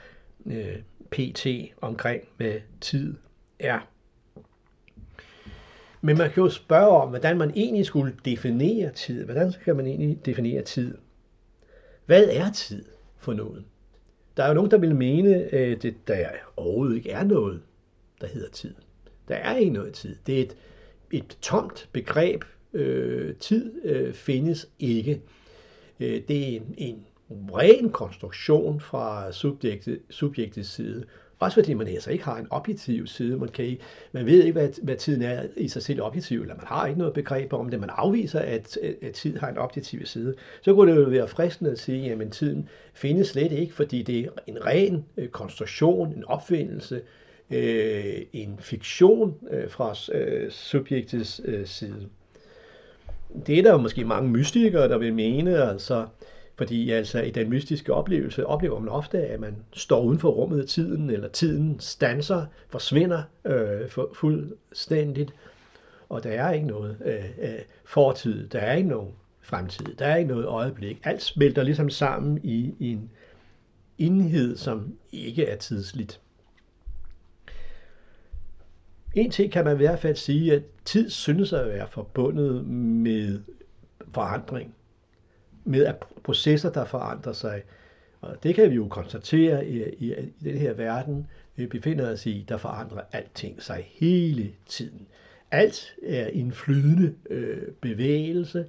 øh, 0.47 0.76
pt. 1.11 1.47
omkring, 1.81 2.23
hvad 2.37 2.54
tid 2.81 3.14
er. 3.59 3.93
Men 6.04 6.18
man 6.18 6.30
kan 6.30 6.42
jo 6.42 6.49
spørge 6.49 6.88
om, 6.88 7.08
hvordan 7.08 7.38
man 7.38 7.50
egentlig 7.56 7.87
skulle 7.87 8.16
definere 8.25 8.92
tid. 8.92 9.25
Hvordan 9.25 9.52
kan 9.64 9.76
man 9.76 9.87
egentlig 9.87 10.26
definere 10.26 10.62
tid? 10.62 10.99
Hvad 12.06 12.28
er 12.30 12.52
tid 12.52 12.84
for 13.18 13.32
noget? 13.32 13.64
Der 14.37 14.42
er 14.42 14.49
jo 14.49 14.54
nogen, 14.54 14.70
der 14.70 14.78
vil 14.78 14.94
mene, 14.96 15.34
at 15.34 15.82
det 15.82 16.08
der 16.08 16.28
overhovedet 16.56 16.96
ikke 16.96 17.11
er 17.11 17.25
noget, 17.25 17.62
der 18.20 18.26
hedder 18.26 18.50
tid. 18.50 18.75
Der 19.28 19.34
er 19.34 19.56
ikke 19.56 19.73
noget 19.73 19.92
tid. 19.92 20.16
Det 20.26 20.38
er 20.38 20.42
et, 20.42 20.56
et 21.11 21.38
tomt 21.40 21.88
begreb. 21.92 22.44
Øh, 22.73 23.34
tid 23.34 23.84
øh, 23.84 24.14
findes 24.14 24.68
ikke. 24.78 25.23
Øh, 26.00 26.23
det 26.28 26.42
er 26.42 26.56
en, 26.56 26.75
en 26.76 27.06
ren 27.30 27.90
konstruktion 27.90 28.80
fra 28.80 29.32
subjektet, 29.32 30.00
subjektets 30.11 30.68
side. 30.68 31.04
Også 31.44 31.54
fordi 31.54 31.74
man 31.74 31.88
altså 31.88 32.10
ikke 32.10 32.24
har 32.24 32.36
en 32.36 32.46
objektiv 32.50 33.06
side. 33.06 33.36
Man, 33.36 33.48
kan 33.48 33.64
ikke, 33.64 33.82
man 34.12 34.26
ved 34.26 34.42
ikke, 34.42 34.52
hvad, 34.52 34.68
hvad 34.82 34.96
tiden 34.96 35.22
er 35.22 35.42
i 35.56 35.68
sig 35.68 35.82
selv 35.82 36.02
objektiv, 36.02 36.40
eller 36.40 36.54
man 36.54 36.66
har 36.66 36.86
ikke 36.86 36.98
noget 36.98 37.14
begreb 37.14 37.52
om 37.52 37.70
det. 37.70 37.80
Man 37.80 37.90
afviser, 37.92 38.40
at, 38.40 38.78
at 39.02 39.12
tid 39.14 39.36
har 39.36 39.48
en 39.48 39.58
objektiv 39.58 40.06
side. 40.06 40.34
Så 40.62 40.74
kunne 40.74 40.92
det 40.92 41.00
jo 41.00 41.08
være 41.08 41.28
fristende 41.28 41.70
at 41.70 41.78
sige, 41.78 42.12
at 42.12 42.32
tiden 42.32 42.68
findes 42.94 43.28
slet 43.28 43.52
ikke, 43.52 43.74
fordi 43.74 44.02
det 44.02 44.18
er 44.18 44.28
en 44.46 44.66
ren 44.66 45.04
øh, 45.16 45.28
konstruktion, 45.28 46.12
en 46.12 46.24
opfindelse, 46.24 47.00
øh, 47.50 48.22
en 48.32 48.58
fiktion 48.58 49.34
øh, 49.50 49.70
fra 49.70 49.94
øh, 50.12 50.50
subjektets 50.50 51.40
øh, 51.44 51.66
side. 51.66 52.08
Det 53.46 53.58
er 53.58 53.62
der 53.62 53.72
jo 53.72 53.78
måske 53.78 54.04
mange 54.04 54.30
mystikere, 54.30 54.88
der 54.88 54.98
vil 54.98 55.14
mene, 55.14 55.70
altså 55.70 56.06
fordi 56.56 56.90
altså 56.90 57.20
i 57.20 57.30
den 57.30 57.50
mystiske 57.50 57.94
oplevelse 57.94 58.46
oplever 58.46 58.78
man 58.80 58.88
ofte, 58.88 59.18
at 59.18 59.40
man 59.40 59.56
står 59.73 60.02
uden 60.02 60.18
for 60.18 60.30
rummet 60.30 60.61
af 60.61 60.68
tiden, 60.68 61.11
eller 61.11 61.28
tiden 61.28 61.80
stanser, 61.80 62.46
forsvinder 62.68 63.23
øh, 63.44 63.88
for, 63.88 64.11
fuldstændigt, 64.14 65.34
og 66.08 66.25
der 66.25 66.30
er 66.30 66.52
ikke 66.52 66.66
noget 66.66 66.96
øh, 67.04 67.50
øh, 67.50 67.58
fortid, 67.84 68.49
der 68.49 68.58
er 68.58 68.75
ikke 68.75 68.88
nogen 68.88 69.12
fremtid, 69.40 69.87
der 69.99 70.06
er 70.06 70.16
ikke 70.16 70.30
noget 70.30 70.46
øjeblik. 70.46 71.00
Alt 71.04 71.23
smelter 71.23 71.62
ligesom 71.62 71.90
sammen 71.90 72.40
i, 72.42 72.75
i 72.78 72.90
en 72.90 73.11
enhed, 73.99 74.56
som 74.56 74.94
ikke 75.12 75.46
er 75.46 75.56
tidsligt. 75.56 76.20
En 79.14 79.30
ting 79.30 79.52
kan 79.52 79.64
man 79.64 79.75
i 79.75 79.76
hvert 79.76 79.99
fald 79.99 80.16
sige, 80.16 80.52
at 80.52 80.62
tid 80.84 81.11
synes 81.11 81.52
at 81.52 81.66
være 81.66 81.87
forbundet 81.90 82.66
med 82.66 83.40
forandring 84.12 84.75
med 85.64 85.92
processer, 86.23 86.73
der 86.73 86.85
forandrer 86.85 87.33
sig. 87.33 87.62
Og 88.21 88.37
det 88.42 88.54
kan 88.54 88.71
vi 88.71 88.75
jo 88.75 88.88
konstatere 88.88 89.66
i, 89.66 89.83
i, 89.83 90.12
i 90.12 90.44
den 90.44 90.59
her 90.59 90.73
verden, 90.73 91.26
vi 91.56 91.66
befinder 91.66 92.12
os 92.12 92.26
i, 92.26 92.44
der 92.49 92.56
forandrer 92.56 93.00
alting 93.12 93.62
sig 93.62 93.88
hele 93.92 94.52
tiden. 94.66 95.06
Alt 95.50 95.94
er 96.02 96.26
en 96.26 96.52
flydende 96.52 97.14
øh, 97.30 97.62
bevægelse. 97.80 98.66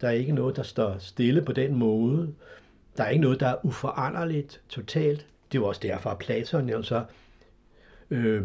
Der 0.00 0.08
er 0.08 0.12
ikke 0.12 0.32
noget, 0.32 0.56
der 0.56 0.62
står 0.62 0.96
stille 0.98 1.42
på 1.42 1.52
den 1.52 1.74
måde. 1.74 2.34
Der 2.96 3.04
er 3.04 3.08
ikke 3.08 3.22
noget, 3.22 3.40
der 3.40 3.46
er 3.46 3.66
uforanderligt 3.66 4.60
totalt. 4.68 5.26
Det 5.52 5.58
er 5.58 5.62
også 5.62 5.80
derfor, 5.84 6.10
at 6.10 6.18
Platon 6.18 6.68
jo 6.68 6.82
så 6.82 7.04
øh, 8.10 8.42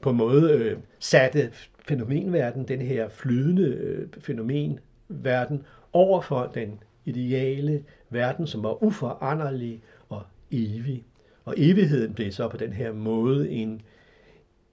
på 0.00 0.10
en 0.10 0.16
måde 0.16 0.52
øh, 0.52 0.78
satte 0.98 1.50
fænomenverden, 1.88 2.68
den 2.68 2.80
her 2.80 3.08
flydende 3.08 3.62
øh, 3.62 4.08
fænomenverden, 4.18 5.64
over 5.92 6.20
for 6.20 6.50
den 6.54 6.80
ideale 7.04 7.84
verden, 8.10 8.46
som 8.46 8.62
var 8.62 8.82
uforanderlig 8.82 9.82
og 10.08 10.22
evig. 10.50 11.04
Og 11.44 11.54
evigheden 11.56 12.14
blev 12.14 12.32
så 12.32 12.48
på 12.48 12.56
den 12.56 12.72
her 12.72 12.92
måde 12.92 13.50
en, 13.50 13.82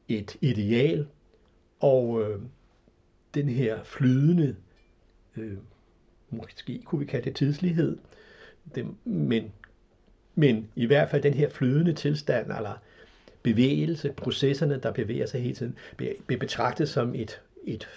et 0.08 0.38
ideal, 0.42 1.08
og 1.80 2.22
øh, 2.22 2.42
den 3.34 3.50
her 3.50 3.84
flydende, 3.84 4.56
øh, 5.38 5.58
måske 6.30 6.82
kunne 6.86 7.00
vi 7.00 7.06
kalde 7.06 7.26
det 7.26 7.36
tidslighed, 7.36 7.98
det, 8.76 8.86
men, 9.06 9.52
men 10.36 10.70
i 10.76 10.86
hvert 10.86 11.10
fald 11.10 11.24
den 11.24 11.34
her 11.34 11.50
flydende 11.50 11.94
tilstand, 11.94 12.52
eller 12.52 12.82
bevægelse, 13.44 14.14
processerne, 14.18 14.80
der 14.84 14.92
bevæger 14.92 15.26
sig 15.26 15.42
hele 15.42 15.56
tiden, 15.56 15.78
bliver 15.98 16.40
betragtet 16.40 16.90
som 16.90 17.16
et, 17.16 17.42
et, 17.64 17.88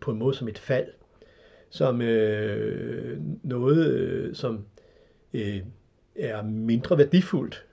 på 0.00 0.10
en 0.10 0.18
måde 0.18 0.34
som 0.34 0.48
et 0.48 0.58
fald 0.58 0.88
som 1.70 2.02
øh, 2.02 3.18
noget, 3.42 3.86
øh, 3.90 4.34
som 4.34 4.64
øh, 5.34 5.62
er 6.16 6.42
mindre 6.42 6.98
værdifuldt 6.98 7.64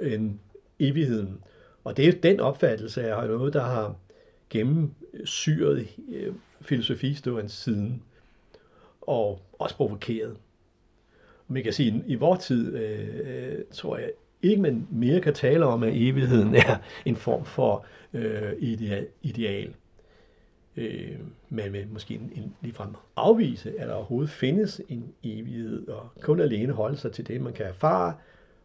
end 0.00 0.38
evigheden. 0.78 1.44
Og 1.84 1.96
det 1.96 2.08
er 2.08 2.12
den 2.12 2.40
opfattelse 2.40 3.02
af 3.02 3.28
noget, 3.28 3.52
der 3.52 3.62
har 3.62 3.96
gennemsyret 4.50 5.88
øh, 6.08 6.34
filosofiståens 6.60 7.52
siden, 7.52 8.02
og 9.00 9.40
også 9.52 9.76
provokeret. 9.76 10.36
Man 11.48 11.62
kan 11.62 11.72
sige, 11.72 11.94
at 11.94 12.02
i 12.06 12.14
vores 12.14 12.44
tid, 12.44 12.76
øh, 12.76 13.08
øh, 13.24 13.58
tror 13.72 13.96
jeg 13.96 14.10
ikke, 14.42 14.62
man 14.62 14.86
mere 14.90 15.20
kan 15.20 15.34
tale 15.34 15.66
om, 15.66 15.82
at 15.82 15.92
evigheden 15.94 16.54
er 16.54 16.76
en 17.04 17.16
form 17.16 17.44
for 17.44 17.86
øh, 18.12 18.52
ideal 19.22 19.74
øh, 20.76 21.18
man 21.48 21.72
vil 21.72 21.88
måske 21.88 22.14
en, 22.14 22.32
en, 22.34 22.56
ligefrem 22.62 22.90
afvise, 23.16 23.80
at 23.80 23.88
der 23.88 23.94
overhovedet 23.94 24.30
findes 24.30 24.80
en 24.88 25.14
evighed, 25.24 25.88
og 25.88 26.08
kun 26.20 26.40
alene 26.40 26.72
holde 26.72 26.96
sig 26.96 27.12
til 27.12 27.26
det, 27.26 27.40
man 27.40 27.52
kan 27.52 27.66
erfare. 27.66 28.14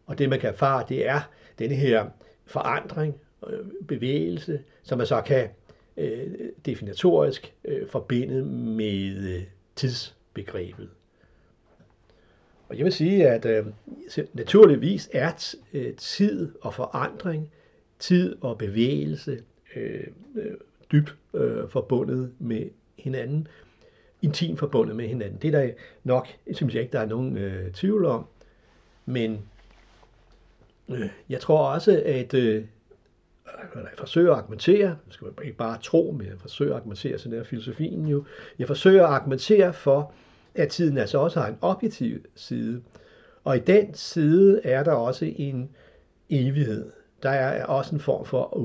Og 0.06 0.18
det, 0.18 0.28
man 0.28 0.40
kan 0.40 0.50
erfare, 0.50 0.84
det 0.88 1.08
er 1.08 1.20
denne 1.58 1.74
her 1.74 2.06
forandring, 2.46 3.14
øh, 3.48 3.58
bevægelse, 3.88 4.62
som 4.82 4.98
man 4.98 5.06
så 5.06 5.20
kan 5.20 5.48
øh, 5.96 6.26
definitorisk 6.66 7.54
øh, 7.64 7.88
forbinde 7.88 8.44
med 8.76 9.36
øh, 9.36 9.42
tidsbegrebet. 9.76 10.88
Og 12.68 12.76
jeg 12.76 12.84
vil 12.84 12.92
sige, 12.92 13.28
at 13.28 13.44
øh, 13.44 13.66
naturligvis 14.32 15.08
er 15.12 15.54
øh, 15.72 15.94
tid 15.94 16.52
og 16.60 16.74
forandring, 16.74 17.50
tid 17.98 18.36
og 18.40 18.58
bevægelse 18.58 19.42
øh, 19.76 20.06
øh, 20.34 20.52
dybt 20.92 21.16
øh, 21.34 21.68
forbundet 21.68 22.32
med 22.38 22.70
hinanden, 22.98 23.48
intimt 24.22 24.58
forbundet 24.58 24.96
med 24.96 25.08
hinanden. 25.08 25.38
Det 25.42 25.54
er 25.54 25.60
der 25.60 25.72
nok, 26.04 26.28
synes 26.52 26.74
jeg 26.74 26.82
ikke, 26.82 26.92
der 26.92 27.00
er 27.00 27.06
nogen 27.06 27.36
øh, 27.36 27.72
tvivl 27.72 28.04
om. 28.04 28.26
Men 29.06 29.42
øh, 30.88 31.08
jeg 31.28 31.40
tror 31.40 31.68
også, 31.68 32.02
at 32.06 32.34
øh, 32.34 32.64
jeg 33.74 33.90
forsøger 33.98 34.32
at 34.32 34.38
argumentere, 34.38 34.88
jeg 34.88 34.96
skal 35.08 35.28
ikke 35.42 35.56
bare 35.56 35.78
tro, 35.82 36.14
men 36.18 36.26
jeg 36.26 36.38
forsøger 36.38 36.72
at 36.72 36.76
argumentere, 36.76 37.18
sådan 37.18 37.38
er 37.38 37.44
filosofien 37.44 38.06
jo. 38.06 38.24
Jeg 38.58 38.66
forsøger 38.66 39.06
at 39.06 39.12
argumentere 39.12 39.72
for, 39.72 40.12
at 40.54 40.68
tiden 40.68 40.98
altså 40.98 41.18
også 41.18 41.40
har 41.40 41.48
en 41.48 41.58
objektiv 41.60 42.18
side. 42.34 42.82
Og 43.44 43.56
i 43.56 43.60
den 43.60 43.94
side 43.94 44.60
er 44.64 44.82
der 44.82 44.92
også 44.92 45.32
en 45.36 45.70
evighed 46.30 46.90
der 47.22 47.30
er 47.30 47.64
også 47.64 47.94
en 47.94 48.00
form 48.00 48.24
for 48.24 48.56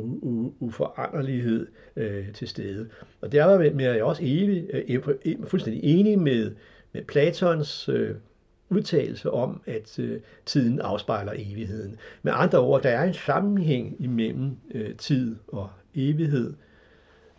uforanderlighed 0.60 1.68
øh, 1.96 2.34
til 2.34 2.48
stede. 2.48 2.90
Og 3.22 3.32
der 3.32 3.46
er 3.46 3.94
jeg 3.94 4.04
også 4.04 4.22
evig, 4.26 4.70
øh, 4.74 5.00
fuldstændig 5.48 5.84
enig 5.84 6.20
med, 6.20 6.52
med 6.94 7.04
Platons 7.04 7.90
øh, 7.90 8.16
udtalelse 8.70 9.32
om, 9.32 9.62
at 9.66 10.00
øh, 10.00 10.20
tiden 10.46 10.80
afspejler 10.80 11.34
evigheden. 11.36 11.98
Med 12.24 12.34
andre 12.36 12.60
ord, 12.60 12.84
der 12.84 12.90
er 12.90 13.04
en 13.04 13.14
sammenhæng 13.14 13.96
imellem 14.00 14.58
øh, 14.72 14.96
tid 14.96 15.36
og 15.48 15.70
evighed, 15.96 16.54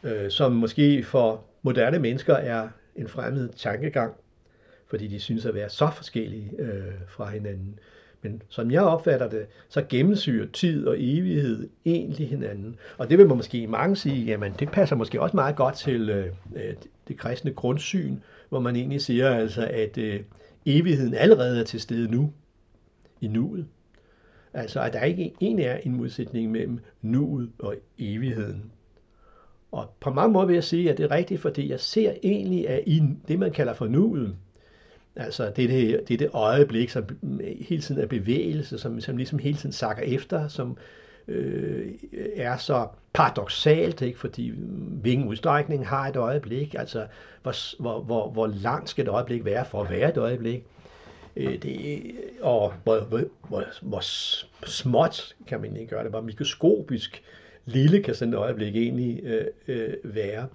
øh, 0.02 0.30
som 0.30 0.52
måske 0.52 1.02
for 1.02 1.44
moderne 1.62 1.98
mennesker 1.98 2.34
er 2.34 2.68
en 2.96 3.08
fremmed 3.08 3.48
tankegang, 3.48 4.14
fordi 4.86 5.06
de 5.06 5.20
synes 5.20 5.46
at 5.46 5.54
være 5.54 5.68
så 5.68 5.90
forskellige 5.96 6.50
øh, 6.58 6.92
fra 7.08 7.30
hinanden. 7.30 7.78
Men 8.26 8.42
som 8.48 8.70
jeg 8.70 8.82
opfatter 8.82 9.28
det, 9.28 9.46
så 9.68 9.84
gennemsyrer 9.88 10.46
tid 10.52 10.86
og 10.86 10.96
evighed 10.98 11.68
egentlig 11.84 12.28
hinanden. 12.28 12.76
Og 12.98 13.10
det 13.10 13.18
vil 13.18 13.26
man 13.26 13.36
måske 13.36 13.66
mange 13.66 13.96
sige, 13.96 14.24
jamen 14.24 14.52
det 14.58 14.70
passer 14.70 14.96
måske 14.96 15.20
også 15.20 15.36
meget 15.36 15.56
godt 15.56 15.74
til 15.74 16.10
øh, 16.10 16.26
øh 16.56 16.74
det 17.08 17.18
kristne 17.18 17.52
grundsyn, 17.52 18.16
hvor 18.48 18.60
man 18.60 18.76
egentlig 18.76 19.00
siger 19.00 19.30
altså, 19.30 19.68
at 19.70 19.98
øh, 19.98 20.20
evigheden 20.66 21.14
allerede 21.14 21.60
er 21.60 21.64
til 21.64 21.80
stede 21.80 22.10
nu, 22.10 22.32
i 23.20 23.28
nuet. 23.28 23.66
Altså 24.54 24.80
at 24.80 24.92
der 24.92 25.02
ikke 25.02 25.32
egentlig 25.40 25.64
er 25.64 25.76
en 25.76 25.96
modsætning 25.96 26.50
mellem 26.50 26.78
nuet 27.02 27.50
og 27.58 27.74
evigheden. 27.98 28.70
Og 29.72 29.90
på 30.00 30.10
mange 30.10 30.32
måder 30.32 30.46
vil 30.46 30.54
jeg 30.54 30.64
sige, 30.64 30.90
at 30.90 30.98
det 30.98 31.04
er 31.04 31.10
rigtigt, 31.10 31.40
fordi 31.40 31.70
jeg 31.70 31.80
ser 31.80 32.12
egentlig, 32.22 32.68
at 32.68 32.82
i 32.86 33.02
det, 33.28 33.38
man 33.38 33.52
kalder 33.52 33.74
for 33.74 33.86
nuet, 33.86 34.36
Altså 35.16 35.52
det 35.56 35.64
er 35.64 35.98
det, 36.08 36.18
det, 36.18 36.30
øjeblik, 36.32 36.90
som 36.90 37.04
hele 37.60 37.82
tiden 37.82 38.00
er 38.02 38.06
bevægelse, 38.06 38.78
som, 38.78 39.00
som 39.00 39.16
ligesom 39.16 39.38
hele 39.38 39.56
tiden 39.56 39.72
sakker 39.72 40.02
efter, 40.02 40.48
som 40.48 40.76
øh, 41.28 41.92
er 42.36 42.56
så 42.56 42.86
paradoxalt, 43.12 44.02
ikke? 44.02 44.18
fordi 44.18 44.52
hvilken 45.02 45.28
udstrækning 45.28 45.86
har 45.86 46.08
et 46.08 46.16
øjeblik, 46.16 46.74
altså 46.78 47.06
hvor, 47.42 47.82
hvor, 47.82 48.00
hvor, 48.00 48.30
hvor 48.30 48.46
langt 48.46 48.90
skal 48.90 49.04
et 49.04 49.08
øjeblik 49.08 49.44
være 49.44 49.64
for 49.64 49.82
at 49.82 49.90
være 49.90 50.08
et 50.08 50.16
øjeblik. 50.16 50.64
Øh, 51.36 51.62
det, 51.62 52.02
og 52.40 52.72
hvor, 52.84 53.00
hvor, 53.00 53.20
hvor, 53.48 53.64
hvor 53.82 54.00
småt 54.66 55.34
kan 55.46 55.60
man 55.60 55.76
ikke 55.76 55.90
gøre 55.90 56.02
det, 56.02 56.10
hvor 56.10 56.20
mikroskopisk 56.20 57.22
lille 57.64 58.02
kan 58.02 58.14
sådan 58.14 58.34
et 58.34 58.38
øjeblik 58.38 58.76
egentlig 58.76 59.20
øh, 59.24 59.46
øh, 59.68 59.94
være. 60.04 60.46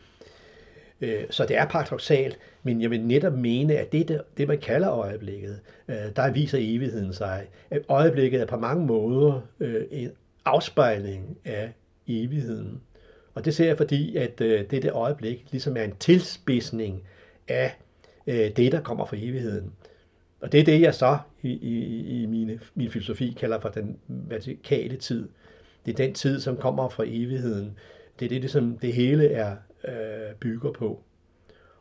Øh, 1.01 1.23
så 1.29 1.45
det 1.45 1.57
er 1.57 1.65
paradoxalt, 1.65 2.39
men 2.63 2.81
jeg 2.81 2.89
vil 2.89 3.01
netop 3.01 3.33
mene, 3.33 3.77
at 3.77 3.91
det, 3.91 4.21
det 4.37 4.47
man 4.47 4.59
kalder 4.59 4.91
øjeblikket, 4.91 5.59
øh, 5.87 5.95
der 6.15 6.31
viser 6.31 6.57
evigheden 6.61 7.13
sig. 7.13 7.47
At 7.69 7.81
øjeblikket 7.87 8.41
er 8.41 8.45
på 8.45 8.57
mange 8.57 8.85
måder 8.85 9.41
øh, 9.59 9.83
en 9.91 10.11
afspejling 10.45 11.37
af 11.45 11.71
evigheden. 12.07 12.81
Og 13.33 13.45
det 13.45 13.55
ser 13.55 13.65
jeg, 13.65 13.77
fordi 13.77 14.15
at 14.15 14.41
øh, 14.41 14.65
det 14.71 14.83
der 14.83 14.93
øjeblik 14.93 15.45
ligesom 15.51 15.77
er 15.77 15.83
en 15.83 15.95
tilspidsning 15.99 17.03
af 17.47 17.75
øh, 18.27 18.51
det, 18.55 18.71
der 18.71 18.81
kommer 18.81 19.05
fra 19.05 19.17
evigheden. 19.19 19.71
Og 20.41 20.51
det 20.51 20.59
er 20.59 20.63
det, 20.63 20.81
jeg 20.81 20.95
så 20.95 21.17
i, 21.41 21.49
i, 21.49 22.21
i 22.21 22.25
mine, 22.25 22.59
min 22.75 22.91
filosofi 22.91 23.35
kalder 23.39 23.59
for 23.59 23.69
den 23.69 23.97
vertikale 24.07 24.95
tid. 24.95 25.29
Det 25.85 25.91
er 25.91 26.05
den 26.05 26.13
tid, 26.13 26.39
som 26.39 26.57
kommer 26.57 26.89
fra 26.89 27.03
evigheden. 27.07 27.77
Det 28.19 28.25
er 28.25 28.29
det, 28.29 28.41
det, 28.41 28.51
som 28.51 28.77
det 28.77 28.93
hele 28.93 29.27
er 29.27 29.55
øh, 29.87 30.35
bygger 30.39 30.71
på. 30.71 31.03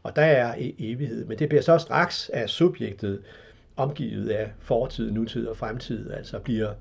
Og 0.02 0.16
der 0.16 0.23
er 0.23 0.54
e- 0.54 0.75
evighed, 0.78 1.25
men 1.25 1.38
det 1.38 1.49
bliver 1.49 1.62
så 1.62 1.78
straks 1.78 2.28
af 2.28 2.49
subjektet 2.49 3.23
omgivet 3.76 4.28
af 4.28 4.52
fortid, 4.59 5.11
nutid 5.11 5.47
og 5.47 5.57
fremtid, 5.57 6.11
altså 6.11 6.38
bliver 6.38 6.75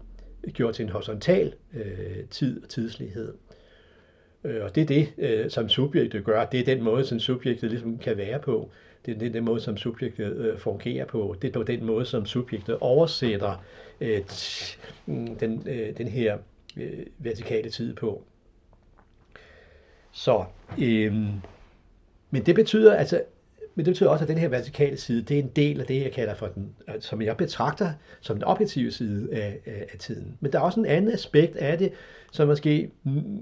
gjort 0.54 0.76
til 0.76 0.84
en 0.84 0.90
horisontal 0.90 1.54
øh, 1.74 2.24
tid 2.30 2.64
og 2.64 2.70
tidslighed. 2.70 3.34
Øh, 4.44 4.64
og 4.64 4.76
det 4.76 4.82
er 4.82 4.86
det, 4.86 5.14
øh, 5.18 5.50
som 5.50 5.70
subjektet 5.70 6.24
gør. 6.24 6.46
Det 6.46 6.60
er 6.60 6.66
den 6.66 6.84
måde, 6.84 7.06
som 7.06 7.20
subjektet 7.20 7.70
ligesom 7.70 7.98
kan 7.98 8.18
være 8.18 8.40
på. 8.40 8.72
Det 9.06 9.24
er 9.24 9.30
den 9.30 9.46
måde, 9.46 9.62
som 9.62 9.78
subjektet 9.78 10.38
øh, 10.38 10.58
fungerer 10.58 11.06
på. 11.06 11.36
Det 11.42 11.48
er 11.48 11.52
på 11.52 11.64
den 11.64 11.86
måde, 11.86 12.06
som 12.06 12.26
subjektet 12.26 12.78
oversætter 12.82 13.64
øh, 14.02 14.22
den, 15.40 15.68
øh, 15.68 15.98
den 15.98 16.08
her 16.08 16.38
øh, 16.78 17.06
vertikale 17.18 17.70
tid 17.70 17.96
på. 17.96 18.24
Så, 20.12 20.44
øhm, 20.82 21.28
men 22.32 22.46
det 22.46 22.56
betyder 22.56 22.96
altså, 22.96 23.22
men 23.76 23.86
det 23.86 23.92
betyder 23.92 24.10
også, 24.10 24.24
at 24.24 24.30
den 24.30 24.38
her 24.38 24.48
vertikale 24.48 24.98
side, 24.98 25.22
det 25.22 25.40
er 25.40 25.44
en 25.44 25.52
del 25.56 25.82
af 25.82 25.88
det, 25.88 26.02
jeg 26.02 26.12
kalder 26.12 26.36
for 26.36 26.48
den, 26.48 26.70
øh, 26.88 26.96
som 27.00 27.22
jeg 27.22 27.38
betragter 27.38 27.92
som 28.22 28.36
den 28.36 28.44
objektive 28.44 28.92
side 28.92 29.34
af, 29.34 29.60
af, 29.66 29.86
af 29.94 30.00
tiden. 30.00 30.38
Men 30.40 30.52
der 30.52 30.60
er 30.60 30.64
også 30.64 30.80
en 30.80 30.86
anden 30.86 31.12
aspekt 31.12 31.56
af 31.56 31.78
det, 31.78 31.92
som 32.32 32.48
måske 32.48 32.92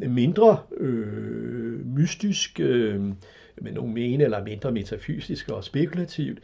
mindre 0.07 0.57
øh, 0.77 1.85
mystisk, 1.85 2.59
øh, 2.59 3.01
med 3.61 3.71
nogen 3.71 3.93
mene, 3.93 4.23
eller 4.23 4.43
mindre 4.43 4.71
metafysisk 4.71 5.49
og 5.49 5.63
spekulativt, 5.63 6.39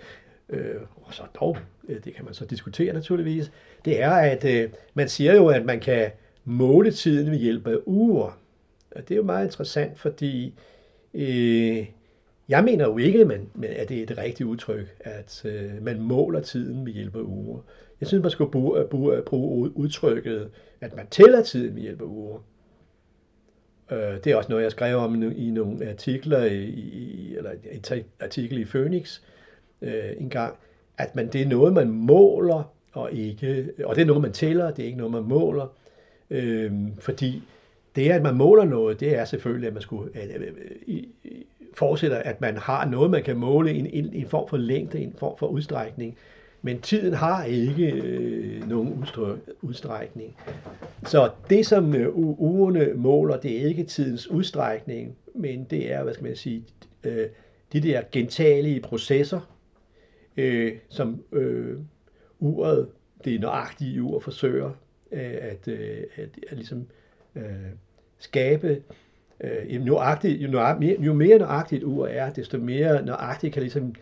øh, 0.50 0.76
og 0.96 1.14
så 1.14 1.24
dog, 1.40 1.58
øh, 1.90 2.04
det 2.04 2.16
kan 2.16 2.26
man 2.26 2.34
så 2.34 2.46
diskutere 2.46 2.94
naturligvis, 2.94 3.52
det 3.86 4.02
er, 4.02 4.12
at 4.12 4.46
øh, 4.46 4.70
man 4.94 5.10
siger 5.10 5.36
jo, 5.36 5.48
at 5.48 5.66
man 5.66 5.80
kan 5.80 6.12
måle 6.46 6.92
tiden 6.92 7.32
ved 7.32 7.38
hjælp 7.38 7.68
af 7.68 7.78
uger. 7.86 8.40
Og 8.96 9.02
det 9.02 9.12
er 9.12 9.18
jo 9.18 9.24
meget 9.24 9.46
interessant, 9.46 10.00
fordi 10.00 10.54
øh, 11.14 11.88
jeg 12.50 12.64
mener 12.64 12.86
jo 12.86 12.98
ikke, 12.98 13.26
men 13.26 13.64
at 13.64 13.90
det 13.90 14.02
er 14.02 14.06
det 14.06 14.18
rigtige 14.18 14.48
udtryk, 14.48 14.96
at 15.00 15.42
øh, 15.46 15.84
man 15.84 16.02
måler 16.02 16.42
tiden 16.42 16.84
med 16.84 16.94
hjælp 16.94 17.16
af 17.16 17.22
uger. 17.22 17.60
Jeg 18.00 18.08
synes, 18.08 18.22
man 18.22 18.32
skulle 18.32 18.52
bruge, 18.52 18.80
øh, 18.80 18.86
bruge, 18.86 19.16
øh, 19.16 19.24
bruge 19.24 19.78
udtrykket, 19.78 20.50
at 20.82 20.96
man 20.96 21.08
tæller 21.08 21.44
tiden 21.44 21.74
med 21.74 21.82
hjælp 21.82 22.02
af 22.02 22.06
uger. 22.06 22.40
Øh, 23.92 23.98
det 23.98 24.28
er 24.28 24.36
også 24.36 24.50
noget, 24.50 24.64
jeg 24.64 24.72
skrev 24.72 24.98
om 24.98 25.32
i 25.32 25.52
nogle 25.52 25.90
artikler, 25.90 26.44
i, 26.46 27.36
eller 27.38 27.52
en 27.72 28.04
artikel 28.20 28.58
i 28.58 28.66
Phoenix 28.66 29.22
øh, 29.82 30.12
en 30.18 30.30
gang, 30.30 30.56
at 30.98 31.16
man, 31.16 31.28
det 31.28 31.42
er 31.42 31.48
noget, 31.48 31.74
man 31.74 31.90
måler, 31.90 32.74
og 32.92 33.14
ikke, 33.14 33.70
og 33.86 33.96
det 33.96 34.02
er 34.02 34.06
noget, 34.06 34.22
man 34.22 34.32
tæller, 34.32 34.72
det 34.72 34.84
er 34.84 34.86
ikke 34.86 34.98
noget, 34.98 35.12
man 35.12 35.24
måler, 35.24 35.68
øh, 36.30 36.72
fordi 37.00 37.44
det, 37.96 38.10
at 38.10 38.22
man 38.22 38.36
måler 38.36 38.66
noget, 38.66 39.00
det 39.00 39.18
er 39.18 39.26
selvfølgelig, 39.26 39.68
at 39.68 39.74
man 39.74 39.82
skulle 39.82 40.18
at, 40.18 40.30
at, 40.30 40.42
fortsætter, 41.74 42.18
at 42.18 42.42
man 42.42 42.58
har 42.58 42.86
noget, 42.86 43.12
man 43.12 43.24
kan 43.24 43.38
måle, 43.38 43.72
en, 43.72 43.86
en, 43.86 44.14
en 44.14 44.28
form 44.28 44.50
for 44.50 44.58
længde, 44.58 45.00
en 45.00 45.16
form 45.18 45.38
for 45.38 45.48
udstrækning. 45.48 46.18
Men 46.62 46.82
tiden 46.82 47.14
har 47.14 47.44
ikke 47.44 47.92
øh, 47.92 48.70
nogen 48.70 49.06
udstrækning. 49.62 50.36
Så 51.06 51.30
det, 51.50 51.66
som 51.66 51.96
øh, 51.96 52.10
ugerne 52.16 52.94
måler, 52.96 53.38
det 53.38 53.62
er 53.62 53.68
ikke 53.68 53.84
tidens 53.84 54.28
udstrækning, 54.28 55.16
men 55.36 55.64
det 55.64 55.92
er, 55.94 56.04
hvad 56.04 56.14
skal 56.14 56.24
man 56.24 56.36
sige, 56.36 56.64
øh, 57.04 57.28
de 57.74 57.80
der 57.82 58.02
gentagelige 58.12 58.80
processer, 58.80 59.40
øh, 60.38 60.74
som 60.90 61.24
øh, 61.32 61.78
uret, 62.40 62.88
det 63.26 63.42
nøjagtige 63.42 64.02
ur, 64.02 64.20
forsøger 64.20 64.72
øh, 65.12 65.34
at, 65.42 65.68
øh, 65.68 66.04
at, 66.16 66.30
at 66.50 66.58
ligesom 66.58 66.88
øh, 67.36 67.44
skabe 68.20 68.82
øh, 69.40 69.82
nøjagtigt, 69.82 70.42
jo, 70.42 70.50
nøjagtigt, 70.50 71.00
jo 71.00 71.14
mere 71.14 71.38
nøjagtigt 71.38 71.84
et 71.84 71.86
ur 71.86 72.08
er, 72.08 72.34
desto 72.34 72.58
mere 72.58 73.06
nøjagtigt 73.06 73.54
kan 73.54 73.62
ligesom 73.62 73.96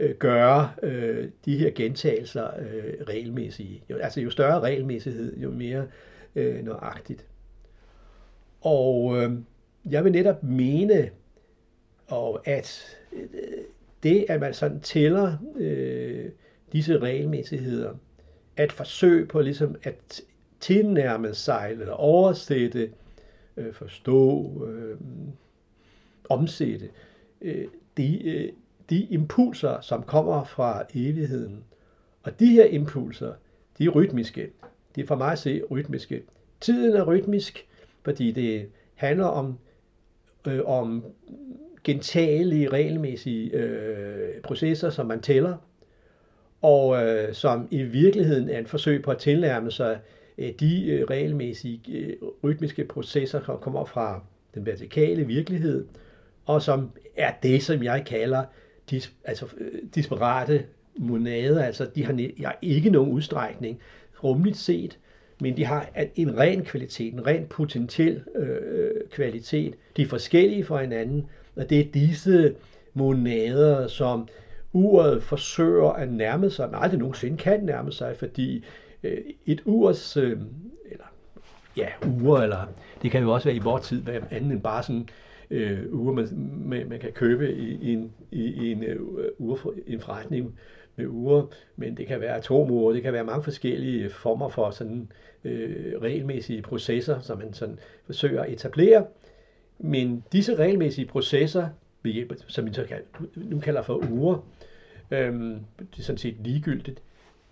øh, 0.00 0.14
gøre 0.14 0.70
øh, 0.82 1.28
de 1.44 1.58
her 1.58 1.70
gentagelser 1.70 2.46
øh, 2.58 2.94
regelmæssige. 3.08 3.82
Jo, 3.90 3.96
altså 3.96 4.20
jo 4.20 4.30
større 4.30 4.60
regelmæssighed, 4.60 5.36
jo 5.36 5.50
mere 5.50 5.86
øh, 6.36 6.64
nøjagtigt. 6.64 7.26
Og 8.60 9.16
øh, 9.16 9.32
jeg 9.90 10.04
vil 10.04 10.12
netop 10.12 10.42
mene, 10.42 11.10
og 12.06 12.48
at 12.48 12.96
øh, 13.12 13.28
det, 14.02 14.26
at 14.28 14.40
man 14.40 14.54
sådan 14.54 14.80
tæller 14.80 15.36
øh, 15.56 16.24
disse 16.72 16.98
regelmæssigheder, 16.98 17.94
at 18.56 18.72
forsøge 18.72 19.26
på 19.26 19.40
ligesom 19.40 19.76
at 19.82 20.20
tilnærme 20.60 21.34
sig 21.34 21.68
eller 21.70 21.92
oversætte, 21.92 22.90
øh, 23.56 23.74
forstå, 23.74 24.52
øh, 24.66 24.96
omsætte 26.28 26.88
øh, 27.40 27.66
de, 27.96 28.28
øh, 28.28 28.52
de 28.90 29.02
impulser, 29.04 29.80
som 29.80 30.02
kommer 30.02 30.44
fra 30.44 30.84
evigheden. 30.94 31.64
Og 32.22 32.40
de 32.40 32.46
her 32.46 32.64
impulser, 32.64 33.32
de 33.78 33.84
er 33.84 33.90
rytmiske. 33.90 34.50
De 34.96 35.00
er 35.00 35.06
for 35.06 35.16
mig 35.16 35.32
at 35.32 35.38
se 35.38 35.62
rytmiske. 35.70 36.22
Tiden 36.60 36.96
er 36.96 37.04
rytmisk, 37.04 37.66
fordi 38.02 38.30
det 38.30 38.68
handler 38.94 39.26
om, 39.26 39.58
øh, 40.46 40.60
om 40.64 41.04
gentagelige, 41.84 42.68
regelmæssige 42.68 43.50
øh, 43.50 44.40
processer, 44.42 44.90
som 44.90 45.06
man 45.06 45.20
tæller, 45.20 45.56
og 46.62 47.04
øh, 47.04 47.34
som 47.34 47.68
i 47.70 47.82
virkeligheden 47.82 48.48
er 48.48 48.58
en 48.58 48.66
forsøg 48.66 49.02
på 49.02 49.10
at 49.10 49.18
tilnærme 49.18 49.70
sig 49.70 49.92
øh, 49.92 49.98
Øh, 50.38 50.52
de 50.60 50.90
øh, 50.90 51.04
regelmæssige 51.10 51.80
øh, 51.92 52.16
rytmiske 52.44 52.84
processer, 52.84 53.40
som 53.44 53.58
kommer 53.60 53.84
fra 53.84 54.22
den 54.54 54.66
vertikale 54.66 55.24
virkelighed, 55.26 55.86
og 56.46 56.62
som 56.62 56.90
er 57.16 57.32
det, 57.42 57.62
som 57.62 57.82
jeg 57.82 58.04
kalder 58.06 58.44
dis, 58.90 59.12
altså, 59.24 59.46
disparate 59.94 60.64
monader. 60.96 61.64
Altså, 61.64 61.86
de 61.94 62.04
har, 62.04 62.12
de 62.12 62.44
har 62.44 62.58
ikke 62.62 62.90
nogen 62.90 63.12
udstrækning 63.12 63.80
rumligt 64.24 64.56
set, 64.56 64.98
men 65.40 65.56
de 65.56 65.64
har 65.64 65.88
en 66.16 66.38
ren 66.38 66.64
kvalitet, 66.64 67.12
en 67.12 67.26
ren 67.26 67.46
potentiel 67.46 68.22
øh, 68.34 68.90
kvalitet. 69.10 69.74
De 69.96 70.02
er 70.02 70.06
forskellige 70.06 70.64
fra 70.64 70.80
hinanden, 70.80 71.26
og 71.56 71.70
det 71.70 71.80
er 71.80 71.84
disse 71.94 72.54
monader, 72.94 73.86
som 73.86 74.28
uret 74.72 75.22
forsøger 75.22 75.90
at 75.90 76.12
nærme 76.12 76.50
sig, 76.50 76.70
men 76.70 76.78
aldrig 76.80 76.98
nogensinde 76.98 77.36
kan 77.36 77.64
nærme 77.64 77.92
sig, 77.92 78.16
fordi 78.16 78.64
øh, 79.06 79.24
et 79.46 79.62
urs, 79.64 80.16
øh, 80.16 80.38
eller 80.90 81.04
ja, 81.76 81.88
uger, 82.06 82.38
eller 82.38 82.66
det 83.02 83.10
kan 83.10 83.22
jo 83.22 83.32
også 83.32 83.48
være 83.48 83.56
i 83.56 83.62
vores 83.62 83.88
tid, 83.88 84.02
hvad 84.02 84.20
andet 84.30 84.52
end 84.52 84.62
bare 84.62 84.82
sådan 84.82 85.08
øh, 85.50 85.94
uger, 85.94 86.12
man, 86.12 86.28
man, 86.64 86.88
man 86.88 87.00
kan 87.00 87.12
købe 87.12 87.54
i, 87.54 87.78
i 87.82 87.92
en, 87.92 88.12
i, 88.30 88.44
i 88.44 88.72
en, 88.72 88.82
øh, 88.82 89.02
uh, 89.02 89.24
ure, 89.38 89.74
en 89.86 90.00
forretning 90.00 90.58
med 90.96 91.06
uger, 91.06 91.46
men 91.76 91.96
det 91.96 92.06
kan 92.06 92.20
være 92.20 92.36
atomure, 92.36 92.94
det 92.94 93.02
kan 93.02 93.12
være 93.12 93.24
mange 93.24 93.42
forskellige 93.42 94.10
former 94.10 94.48
for 94.48 94.70
sådan 94.70 95.12
øh, 95.44 96.02
regelmæssige 96.02 96.62
processer, 96.62 97.20
som 97.20 97.38
man 97.38 97.52
sådan 97.52 97.78
forsøger 98.06 98.42
at 98.42 98.52
etablere. 98.52 99.06
Men 99.78 100.24
disse 100.32 100.54
regelmæssige 100.54 101.06
processer, 101.06 101.68
ved 102.02 102.12
hjælp, 102.12 102.34
som 102.46 102.66
vi 102.66 102.72
så 102.72 102.84
kan, 102.84 102.98
nu 103.36 103.60
kalder 103.60 103.82
for 103.82 104.10
uger, 104.10 104.46
øhm, 105.10 105.58
det 105.78 105.98
er 105.98 106.02
sådan 106.02 106.18
set 106.18 106.36
ligegyldigt, 106.44 107.02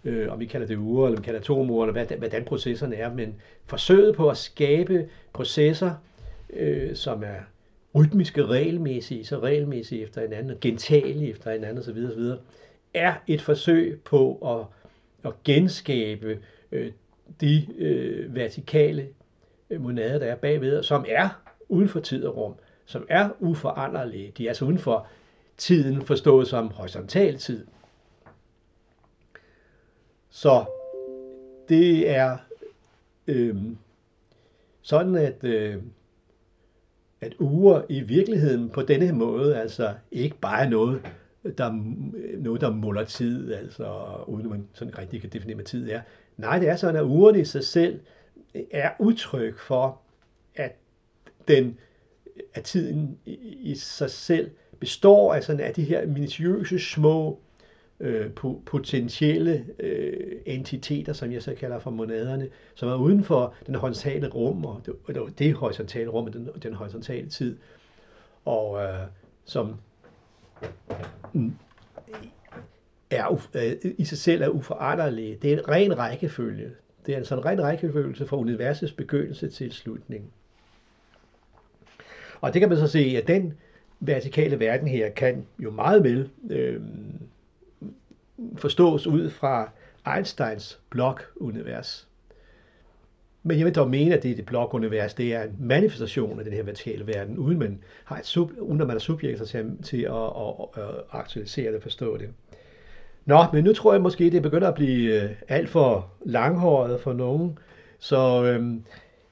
øh, 0.05 0.33
om 0.33 0.41
vi 0.41 0.47
kalder 0.47 0.67
det 0.67 0.77
uger, 0.77 1.07
eller 1.07 1.21
vi 1.21 1.25
kalder 1.25 1.41
det 1.41 1.45
atomuger, 1.45 1.87
eller 1.87 2.05
hvad, 2.05 2.17
hvordan 2.17 2.45
processerne 2.45 2.97
er, 2.97 3.15
men 3.15 3.35
forsøget 3.67 4.17
på 4.17 4.29
at 4.29 4.37
skabe 4.37 5.09
processer, 5.33 5.95
øh, 6.53 6.97
som 6.97 7.23
er 7.23 7.41
rytmiske, 7.95 8.47
regelmæssige, 8.47 9.25
så 9.25 9.39
regelmæssige 9.39 10.03
efter 10.03 10.21
hinanden, 10.21 10.59
gentagelige 10.61 11.31
efter 11.31 11.53
hinanden 11.53 11.79
osv., 11.79 12.07
osv., 12.11 12.39
er 12.95 13.15
et 13.27 13.43
forsøg 13.43 14.01
på 14.05 14.35
at, 14.35 14.67
at 15.31 15.43
genskabe 15.45 16.39
øh, 16.73 16.93
de 17.41 17.67
øh, 17.79 18.35
vertikale 18.35 19.09
øh, 19.71 19.81
monader, 19.81 20.19
der 20.19 20.27
er 20.27 20.37
bagved, 20.37 20.83
som 20.83 21.05
er 21.09 21.29
uden 21.69 21.89
for 21.89 22.01
tid 22.01 22.25
og 22.25 22.37
rum, 22.37 22.55
som 22.85 23.07
er 23.09 23.29
uforanderlige. 23.41 24.33
De 24.39 24.45
er 24.45 24.51
altså 24.51 24.65
uden 24.65 24.79
for 24.79 25.07
tiden 25.57 26.03
forstået 26.03 26.49
som 26.49 26.71
horisontal 26.71 27.39
tid. 27.39 27.67
Så 30.35 30.65
det 31.69 32.11
er 32.11 32.37
øh, 33.27 33.57
sådan, 34.83 35.15
at, 35.15 35.45
øh, 35.45 35.83
at 37.21 37.35
uger 37.39 37.83
i 37.89 38.01
virkeligheden 38.01 38.71
på 38.71 38.83
denne 38.83 39.13
måde, 39.13 39.57
altså 39.57 39.95
ikke 40.13 40.37
bare 40.41 40.71
noget, 40.71 41.03
der, 41.59 41.73
noget, 42.39 42.61
der 42.61 42.71
måler 42.71 43.05
tid, 43.05 43.53
altså 43.53 44.07
uden 44.27 44.47
at 44.47 44.51
man 44.51 44.69
sådan 44.73 44.99
rigtig 44.99 45.21
kan 45.21 45.31
definere, 45.31 45.55
hvad 45.55 45.65
tid 45.65 45.91
er. 45.91 46.01
Nej, 46.37 46.59
det 46.59 46.69
er 46.69 46.77
sådan, 46.77 46.97
at 46.97 47.03
ugerne 47.03 47.41
i 47.41 47.45
sig 47.45 47.65
selv 47.65 48.01
er 48.71 48.91
udtryk 48.99 49.59
for, 49.59 50.01
at, 50.55 50.77
den, 51.49 51.79
at 52.55 52.65
tiden 52.65 53.19
i, 53.25 53.35
i 53.61 53.75
sig 53.75 54.11
selv 54.11 54.51
består 54.81 55.35
af, 55.35 55.45
sådan, 55.45 55.61
af 55.61 55.75
de 55.75 55.85
her 55.85 56.07
minutiøse 56.07 56.79
små 56.79 57.41
øh, 58.05 58.31
potentielle 58.67 59.65
øh, 59.79 60.37
entiteter, 60.47 61.13
som 61.13 61.33
jeg 61.33 61.43
så 61.43 61.55
kalder 61.55 61.79
for 61.79 61.91
monaderne, 61.91 62.49
som 62.75 62.89
er 62.89 62.95
uden 62.95 63.25
for 63.25 63.55
den 63.67 63.75
horisontale 63.75 64.29
rum, 64.29 64.65
og 64.65 64.83
det, 64.87 65.39
det 65.39 65.55
horisontale 65.55 66.09
rum, 66.09 66.25
og 66.27 66.33
den, 66.33 66.49
den 66.63 66.75
horisontale 66.75 67.29
tid, 67.29 67.57
og 68.45 68.83
øh, 68.83 68.99
som 69.45 69.77
er, 73.11 73.47
øh, 73.55 73.93
i 73.99 74.05
sig 74.05 74.19
selv 74.19 74.43
er 74.43 74.49
uforanderlige. 74.49 75.39
Det 75.43 75.53
er 75.53 75.59
en 75.59 75.69
ren 75.69 75.99
rækkefølge. 75.99 76.71
Det 77.07 77.13
er 77.13 77.17
altså 77.17 77.35
en 77.37 77.45
ren 77.45 77.63
rækkefølge 77.63 78.27
fra 78.27 78.37
universets 78.37 78.93
begyndelse 78.93 79.49
til 79.49 79.73
slutning. 79.73 80.33
Og 82.41 82.53
det 82.53 82.61
kan 82.61 82.69
man 82.69 82.79
så 82.79 82.87
se, 82.87 82.99
at 82.99 83.29
den 83.29 83.55
vertikale 84.01 84.61
verden 84.61 84.89
her 84.89 85.11
kan 85.11 85.47
jo 85.59 85.71
meget 85.71 86.05
vel 86.05 86.31
øh, 86.51 86.81
forstås 88.57 89.07
ud 89.07 89.31
fra 89.31 89.71
Einsteins 90.17 90.81
blokunivers. 90.91 92.09
Men 93.43 93.59
jeg 93.59 93.67
vil 93.67 93.75
dog 93.75 93.91
mene, 93.91 94.15
at 94.15 94.23
det, 94.23 94.37
det 94.37 94.47
blokunivers, 94.47 95.15
det 95.15 95.35
er 95.35 95.43
en 95.43 95.57
manifestation 95.59 96.39
af 96.39 96.45
den 96.45 96.55
her 96.55 96.63
vertikale 96.63 97.07
verden, 97.07 97.39
uden 97.39 97.59
man 97.59 97.79
har 98.05 98.19
et 98.19 98.27
sub, 98.27 98.51
uden 98.59 98.81
at 98.81 98.87
man 98.87 98.97
er 98.97 99.01
subjekter 99.01 99.45
til, 99.45 99.77
til 99.83 100.03
at, 100.03 100.13
at, 100.15 100.83
at 100.83 100.91
aktualisere 101.11 101.67
det 101.67 101.77
og 101.77 101.83
forstå 101.83 102.17
det. 102.17 102.29
Nå, 103.25 103.45
men 103.53 103.65
nu 103.65 103.73
tror 103.73 103.93
jeg 103.93 104.03
måske, 104.03 104.31
det 104.31 104.43
begynder 104.43 104.69
at 104.69 104.75
blive 104.75 105.23
øh, 105.23 105.31
alt 105.49 105.69
for 105.69 106.11
langhåret 106.25 107.01
for 107.01 107.13
nogen, 107.13 107.59
så 107.99 108.45
øhm, 108.45 108.85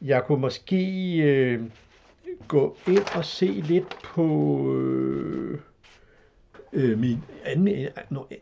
jeg 0.02 0.24
kunne 0.26 0.40
måske 0.40 1.16
øh, 1.16 1.60
gå 2.48 2.76
ind 2.86 3.16
og 3.16 3.24
se 3.24 3.46
lidt 3.46 3.96
på 4.04 4.58
øh, 4.76 5.58
øh, 6.72 6.98
min 6.98 7.18
anden, 7.44 7.68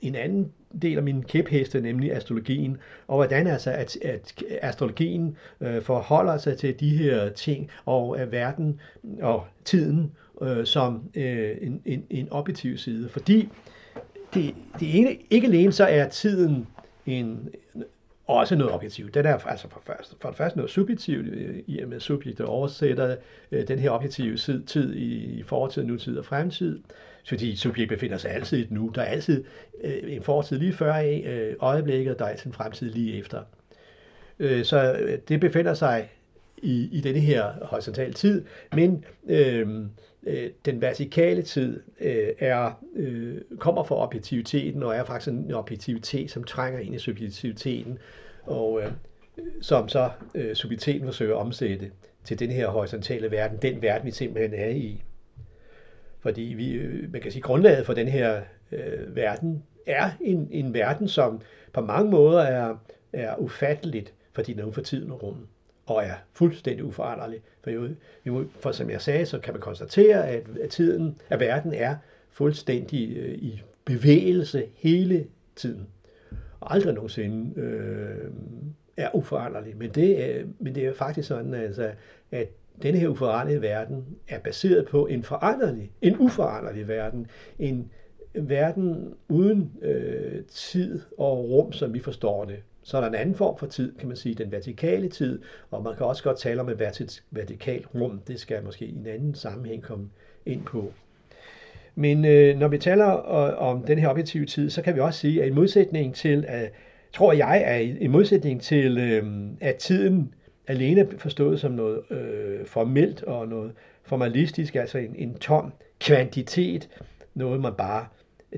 en 0.03 0.15
anden 0.15 0.53
del 0.83 0.97
af 0.97 1.03
min 1.03 1.23
kæpheste, 1.23 1.81
nemlig 1.81 2.13
astrologien, 2.13 2.79
og 3.09 3.17
hvordan 3.17 3.47
altså 3.47 3.71
at, 3.71 3.97
at 4.03 4.43
astrologien 4.63 5.37
øh, 5.61 5.83
forholder 5.83 6.39
sig 6.39 6.57
til 6.57 6.81
de 6.81 6.97
her 6.97 7.29
ting, 7.29 7.71
og 7.85 8.21
at 8.21 8.33
verden 8.33 8.81
og 9.23 9.45
tiden 9.65 10.13
øh, 10.43 10.67
som 10.67 11.03
øh, 11.15 11.57
en, 11.61 11.83
en, 11.85 12.05
en 12.11 12.29
objektiv 12.31 12.79
side. 12.79 13.09
Fordi 13.09 13.49
det, 14.35 14.55
det 14.81 14.99
ene, 14.99 15.17
ikke 15.31 15.47
alene 15.47 15.73
så 15.73 15.85
er 15.85 16.09
tiden 16.09 16.67
en, 17.07 17.49
også 18.27 18.57
noget 18.57 18.73
objektivt. 18.73 19.15
Den 19.15 19.27
er 19.27 19.37
altså 19.47 19.69
for, 19.69 19.83
først, 19.87 20.17
for 20.21 20.29
det 20.29 20.39
første 20.39 20.59
noget 20.59 20.71
subjektivt, 20.71 21.27
øh, 21.27 21.57
i 21.67 21.81
og 21.81 21.89
med 21.89 22.01
subjektet 22.01 22.47
oversætter 22.47 23.17
øh, 23.53 23.69
den 23.69 23.79
her 23.79 23.91
objektive 23.91 24.37
tid 24.67 24.95
i 24.97 25.43
fortid, 25.47 25.85
nutid 25.85 26.19
og 26.19 26.25
fremtid. 26.25 26.81
Fordi 27.29 27.57
subjekt 27.57 27.89
befinder 27.89 28.17
sig 28.17 28.31
altid 28.31 28.59
i 28.59 28.63
et 28.63 28.71
nu. 28.71 28.93
Der 28.95 29.03
er 29.03 29.07
altid 29.07 29.45
øh, 29.85 30.03
en 30.07 30.23
fortid 30.23 30.59
lige 30.59 30.73
før 30.73 30.95
øh, 31.25 31.55
øjeblikket, 31.61 32.13
og 32.13 32.19
der 32.19 32.25
er 32.25 32.29
altid 32.29 32.47
en 32.47 32.53
fremtid 32.53 32.91
lige 32.91 33.19
efter. 33.19 33.43
Øh, 34.39 34.65
så 34.65 34.93
øh, 34.93 35.19
det 35.29 35.41
befinder 35.41 35.75
sig 35.75 36.11
i, 36.63 36.89
i 36.93 37.01
denne 37.01 37.21
her 37.21 37.53
horisontale 37.63 38.13
tid, 38.13 38.45
men 38.75 39.05
øh, 39.29 39.69
øh, 40.27 40.51
den 40.65 40.81
vertikale 40.81 41.43
tid 41.43 41.81
øh, 42.01 42.29
er, 42.39 42.85
øh, 42.97 43.41
kommer 43.59 43.85
fra 43.85 43.97
objektiviteten, 43.97 44.83
og 44.83 44.95
er 44.95 45.05
faktisk 45.05 45.29
en 45.29 45.53
objektivitet, 45.53 46.31
som 46.31 46.45
trænger 46.45 46.81
ind 46.81 46.95
i 46.95 46.99
subjektiviteten, 46.99 47.99
og 48.43 48.81
øh, 48.83 48.93
som 49.61 49.89
så 49.89 50.11
øh, 50.35 50.55
subjektiviteten 50.55 51.07
forsøger 51.07 51.35
at 51.35 51.41
omsætte 51.41 51.91
til 52.25 52.39
den 52.39 52.51
her 52.51 52.69
horisontale 52.69 53.31
verden, 53.31 53.59
den 53.63 53.83
verden, 53.83 54.07
vi 54.07 54.11
simpelthen 54.11 54.61
er 54.61 54.69
i. 54.69 55.03
Fordi 56.21 56.43
vi, 56.43 56.81
man 57.13 57.21
kan 57.21 57.33
sige, 57.33 57.43
grundlaget 57.43 57.87
for 57.87 57.95
den 57.95 58.09
her 58.09 58.43
øh, 58.73 59.17
verden 59.17 59.63
er 59.87 60.11
en, 60.21 60.49
en 60.51 60.75
verden, 60.75 61.09
som 61.09 61.41
på 61.73 61.81
mange 61.81 62.11
måder 62.11 62.43
er, 62.43 62.77
er 63.13 63.37
ufatteligt, 63.37 64.15
fordi 64.33 64.53
den 64.53 64.69
er 64.69 64.71
for 64.71 64.81
tiden 64.81 65.11
og 65.11 65.23
rummet 65.23 65.47
og 65.91 66.05
er 66.05 66.15
fuldstændig 66.33 66.85
uforanderlig. 66.85 67.41
For, 67.65 67.71
jo, 68.27 68.45
for 68.61 68.73
som 68.73 68.91
jeg 68.91 69.01
sagde, 69.01 69.27
så 69.27 69.39
kan 69.39 69.55
man 69.55 69.61
konstatere, 69.61 70.29
at, 70.29 70.43
at 70.63 70.71
tiden, 70.71 71.21
at 71.29 71.41
verden 71.41 71.75
er 71.75 71.97
fuldstændig 72.29 73.17
øh, 73.17 73.35
i 73.35 73.63
bevægelse 73.85 74.67
hele 74.77 75.27
tiden. 75.57 75.87
Og 76.61 76.75
aldrig 76.75 76.95
nogensinde 76.95 77.61
øh, 77.61 78.31
er 78.97 79.15
uforanderlig. 79.15 79.77
Men 79.77 79.91
det, 79.91 80.29
øh, 80.29 80.47
men 80.59 80.75
det 80.75 80.87
er 80.87 80.95
faktisk 80.95 81.29
sådan, 81.29 81.55
altså, 81.55 81.91
at 82.31 82.49
denne 82.83 82.99
her 82.99 83.09
uforanderlige 83.09 83.63
verden 83.63 84.05
er 84.29 84.39
baseret 84.39 84.87
på 84.87 85.07
en 85.07 85.23
foranderlig, 85.23 85.91
en 86.03 86.17
uforanderlig 86.19 86.89
verden. 86.89 87.27
En 87.59 87.91
verden 88.35 89.15
uden 89.29 89.73
øh, 89.83 90.45
tid 90.45 91.01
og 91.19 91.51
rum, 91.51 91.73
som 91.73 91.95
vi 91.95 91.99
forstår 91.99 92.45
det. 92.45 92.57
Så 92.83 92.97
er 92.97 93.01
der 93.01 93.09
en 93.09 93.15
anden 93.15 93.35
form 93.35 93.59
for 93.59 93.67
tid, 93.67 93.95
kan 93.99 94.09
man 94.09 94.17
sige, 94.17 94.35
den 94.35 94.53
vertikale 94.53 95.09
tid, 95.09 95.43
og 95.71 95.83
man 95.83 95.97
kan 95.97 96.07
også 96.07 96.23
godt 96.23 96.39
tale 96.39 96.61
om 96.61 96.69
et 96.69 96.79
vertikalt 97.31 97.87
rum. 97.95 98.21
Det 98.29 98.41
skal 98.41 98.55
jeg 98.55 98.65
måske 98.65 98.85
i 98.85 98.97
en 98.97 99.07
anden 99.07 99.35
sammenhæng 99.35 99.83
komme 99.83 100.09
ind 100.47 100.65
på. 100.65 100.93
Men 101.95 102.25
øh, 102.25 102.59
når 102.59 102.69
vi 102.69 102.79
taler 102.79 103.09
øh, 103.09 103.69
om 103.69 103.83
den 103.85 103.99
her 103.99 104.09
objektive 104.09 104.47
tid, 104.47 104.71
så 104.71 104.83
kan 104.83 104.95
vi 104.95 105.01
også 105.01 105.21
sige, 105.21 105.43
at 105.43 105.49
i 105.49 105.51
modsætning 105.51 106.15
til, 106.15 106.45
at, 106.49 106.73
tror 107.13 107.33
jeg, 107.33 107.63
at 107.67 107.87
i 108.01 108.07
modsætning 108.07 108.63
til, 108.63 108.99
øh, 108.99 109.25
at 109.61 109.77
tiden 109.77 110.35
alene 110.71 111.09
forstået 111.19 111.61
som 111.61 111.73
noget 111.73 112.03
øh, 112.11 112.67
formelt 112.67 113.23
og 113.23 113.49
noget 113.49 113.73
formalistisk, 114.03 114.75
altså 114.77 114.99
en, 114.99 115.15
en 115.17 115.35
tom 115.35 115.73
kvantitet, 116.01 116.89
noget 117.35 117.61
man 117.61 117.73
bare 117.79 118.07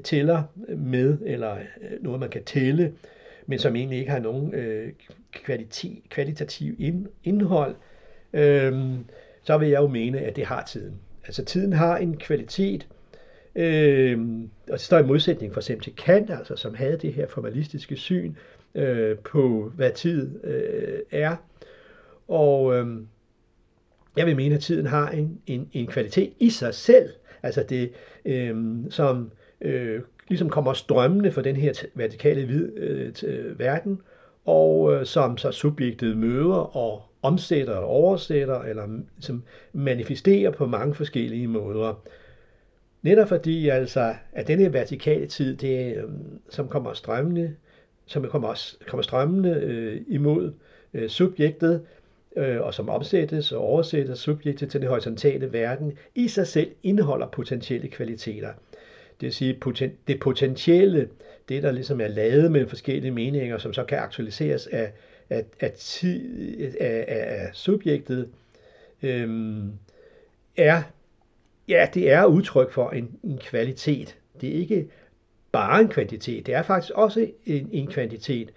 tæller 0.04 0.42
med, 0.76 1.18
eller 1.24 1.54
øh, 1.54 2.02
noget 2.02 2.20
man 2.20 2.28
kan 2.28 2.44
tælle, 2.44 2.92
men 3.46 3.58
som 3.58 3.76
egentlig 3.76 3.98
ikke 3.98 4.10
har 4.10 4.18
nogen 4.18 4.54
øh, 4.54 4.92
kvaliti, 5.32 6.02
kvalitativ 6.10 6.74
ind, 6.78 7.06
indhold, 7.24 7.74
øh, 8.32 8.94
så 9.42 9.58
vil 9.58 9.68
jeg 9.68 9.80
jo 9.80 9.88
mene, 9.88 10.20
at 10.20 10.36
det 10.36 10.44
har 10.46 10.64
tiden. 10.64 10.94
Altså 11.26 11.44
tiden 11.44 11.72
har 11.72 11.96
en 11.96 12.16
kvalitet, 12.16 12.88
øh, 13.56 14.20
og 14.66 14.72
det 14.72 14.80
står 14.80 14.98
i 14.98 15.06
modsætning 15.06 15.52
for 15.52 15.60
eksempel 15.60 15.84
til 15.84 15.96
Kant, 15.96 16.30
altså, 16.30 16.56
som 16.56 16.74
havde 16.74 16.98
det 16.98 17.12
her 17.12 17.26
formalistiske 17.26 17.96
syn 17.96 18.34
øh, 18.74 19.18
på, 19.18 19.72
hvad 19.74 19.90
tid 19.90 20.44
øh, 20.44 20.98
er. 21.10 21.36
Og 22.32 22.74
øh, 22.76 22.86
jeg 24.16 24.26
vil 24.26 24.36
mene, 24.36 24.54
at 24.54 24.60
tiden 24.60 24.86
har 24.86 25.10
en, 25.10 25.40
en, 25.46 25.68
en 25.72 25.86
kvalitet 25.86 26.32
i 26.38 26.50
sig 26.50 26.74
selv, 26.74 27.10
altså 27.42 27.64
det, 27.68 27.92
øh, 28.24 28.56
som 28.90 29.30
øh, 29.60 30.00
ligesom 30.28 30.50
kommer 30.50 30.72
strømmende 30.72 31.32
for 31.32 31.42
den 31.42 31.56
her 31.56 31.72
vertikale 31.94 32.46
vid, 32.46 32.76
øh, 32.76 33.12
øh, 33.24 33.58
verden, 33.58 34.00
og 34.44 34.94
øh, 34.94 35.06
som 35.06 35.36
så 35.36 35.50
subjektet 35.50 36.16
møder 36.16 36.76
og 36.76 37.02
omsætter 37.22 37.74
og 37.74 37.88
oversætter, 37.88 38.60
eller 38.60 38.82
som 38.82 39.04
ligesom 39.16 39.42
manifesterer 39.72 40.50
på 40.50 40.66
mange 40.66 40.94
forskellige 40.94 41.48
måder. 41.48 42.02
Netop 43.02 43.28
fordi 43.28 43.68
altså, 43.68 44.14
at 44.32 44.46
denne 44.46 44.72
vertikale 44.72 45.26
tid, 45.26 45.56
det, 45.56 45.96
øh, 45.96 46.04
som 46.50 46.68
kommer 46.68 46.92
strømmende, 46.92 47.54
som 48.06 48.24
kommer, 48.28 48.74
kommer 48.86 49.02
strømmende 49.02 49.50
øh, 49.50 50.00
imod 50.08 50.52
øh, 50.94 51.08
subjektet, 51.08 51.82
øh, 52.36 52.60
og 52.60 52.74
som 52.74 52.88
omsættes 52.88 53.52
og 53.52 53.60
oversættes 53.60 54.18
subjektet 54.18 54.70
til 54.70 54.80
den 54.80 54.88
horisontale 54.88 55.52
verden, 55.52 55.98
i 56.14 56.28
sig 56.28 56.46
selv 56.46 56.70
indeholder 56.82 57.26
potentielle 57.26 57.88
kvaliteter. 57.88 58.52
Det 59.20 59.26
vil 59.26 59.32
sige, 59.32 59.58
det 60.08 60.20
potentielle, 60.20 61.08
det 61.48 61.62
der 61.62 61.72
ligesom 61.72 62.00
er 62.00 62.08
lavet 62.08 62.52
med 62.52 62.66
forskellige 62.66 63.10
meninger, 63.10 63.58
som 63.58 63.72
så 63.72 63.84
kan 63.84 63.98
aktualiseres 63.98 64.66
af, 64.66 64.92
af, 65.30 65.44
af, 65.60 65.72
tid, 65.72 66.74
af, 66.80 67.04
af 67.08 67.50
subjektet, 67.52 68.28
øhm, 69.02 69.72
er, 70.56 70.82
ja, 71.68 71.88
det 71.94 72.10
er 72.10 72.24
udtryk 72.24 72.70
for 72.70 72.90
en, 72.90 73.18
en 73.24 73.38
kvalitet. 73.38 74.16
Det 74.40 74.48
er 74.48 74.54
ikke 74.54 74.88
bare 75.52 75.80
en 75.80 75.88
kvantitet, 75.88 76.46
det 76.46 76.54
er 76.54 76.62
faktisk 76.62 76.92
også 76.94 77.30
en, 77.46 77.68
en 77.72 77.86
kvantitet, 77.86 78.52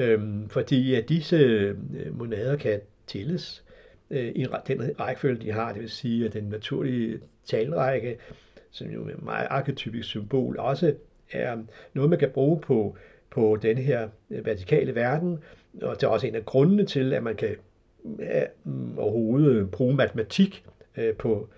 øhm, 0.00 0.48
fordi 0.48 0.94
at 0.94 1.08
disse 1.08 1.36
øh, 1.36 2.18
monader 2.18 2.56
kan 2.56 2.80
tælles 3.06 3.64
øh, 4.10 4.32
i 4.34 4.46
den 4.68 5.00
rækkefølge, 5.00 5.42
de 5.42 5.52
har, 5.52 5.72
det 5.72 5.82
vil 5.82 5.90
sige, 5.90 6.26
at 6.26 6.32
den 6.32 6.44
naturlige 6.44 7.20
talrække 7.44 8.16
som 8.70 8.90
jo 8.90 9.06
er 9.06 9.10
et 9.10 9.22
meget 9.22 9.46
arketypisk 9.50 10.08
symbol, 10.08 10.58
også 10.58 10.94
er 11.32 11.58
noget, 11.94 12.10
man 12.10 12.18
kan 12.18 12.30
bruge 12.30 12.60
på 12.60 12.96
på 13.30 13.58
den 13.62 13.78
her 13.78 14.08
øh, 14.30 14.46
vertikale 14.46 14.94
verden, 14.94 15.38
og 15.82 15.94
det 15.94 16.02
er 16.02 16.08
også 16.08 16.26
en 16.26 16.34
af 16.34 16.44
grundene 16.44 16.84
til, 16.84 17.12
at 17.12 17.22
man 17.22 17.36
kan 17.36 17.56
ja, 18.18 18.44
mm, 18.64 18.98
overhovedet 18.98 19.70
bruge 19.70 19.94
matematik 19.94 20.64
øh, 20.96 21.14
på, 21.14 21.48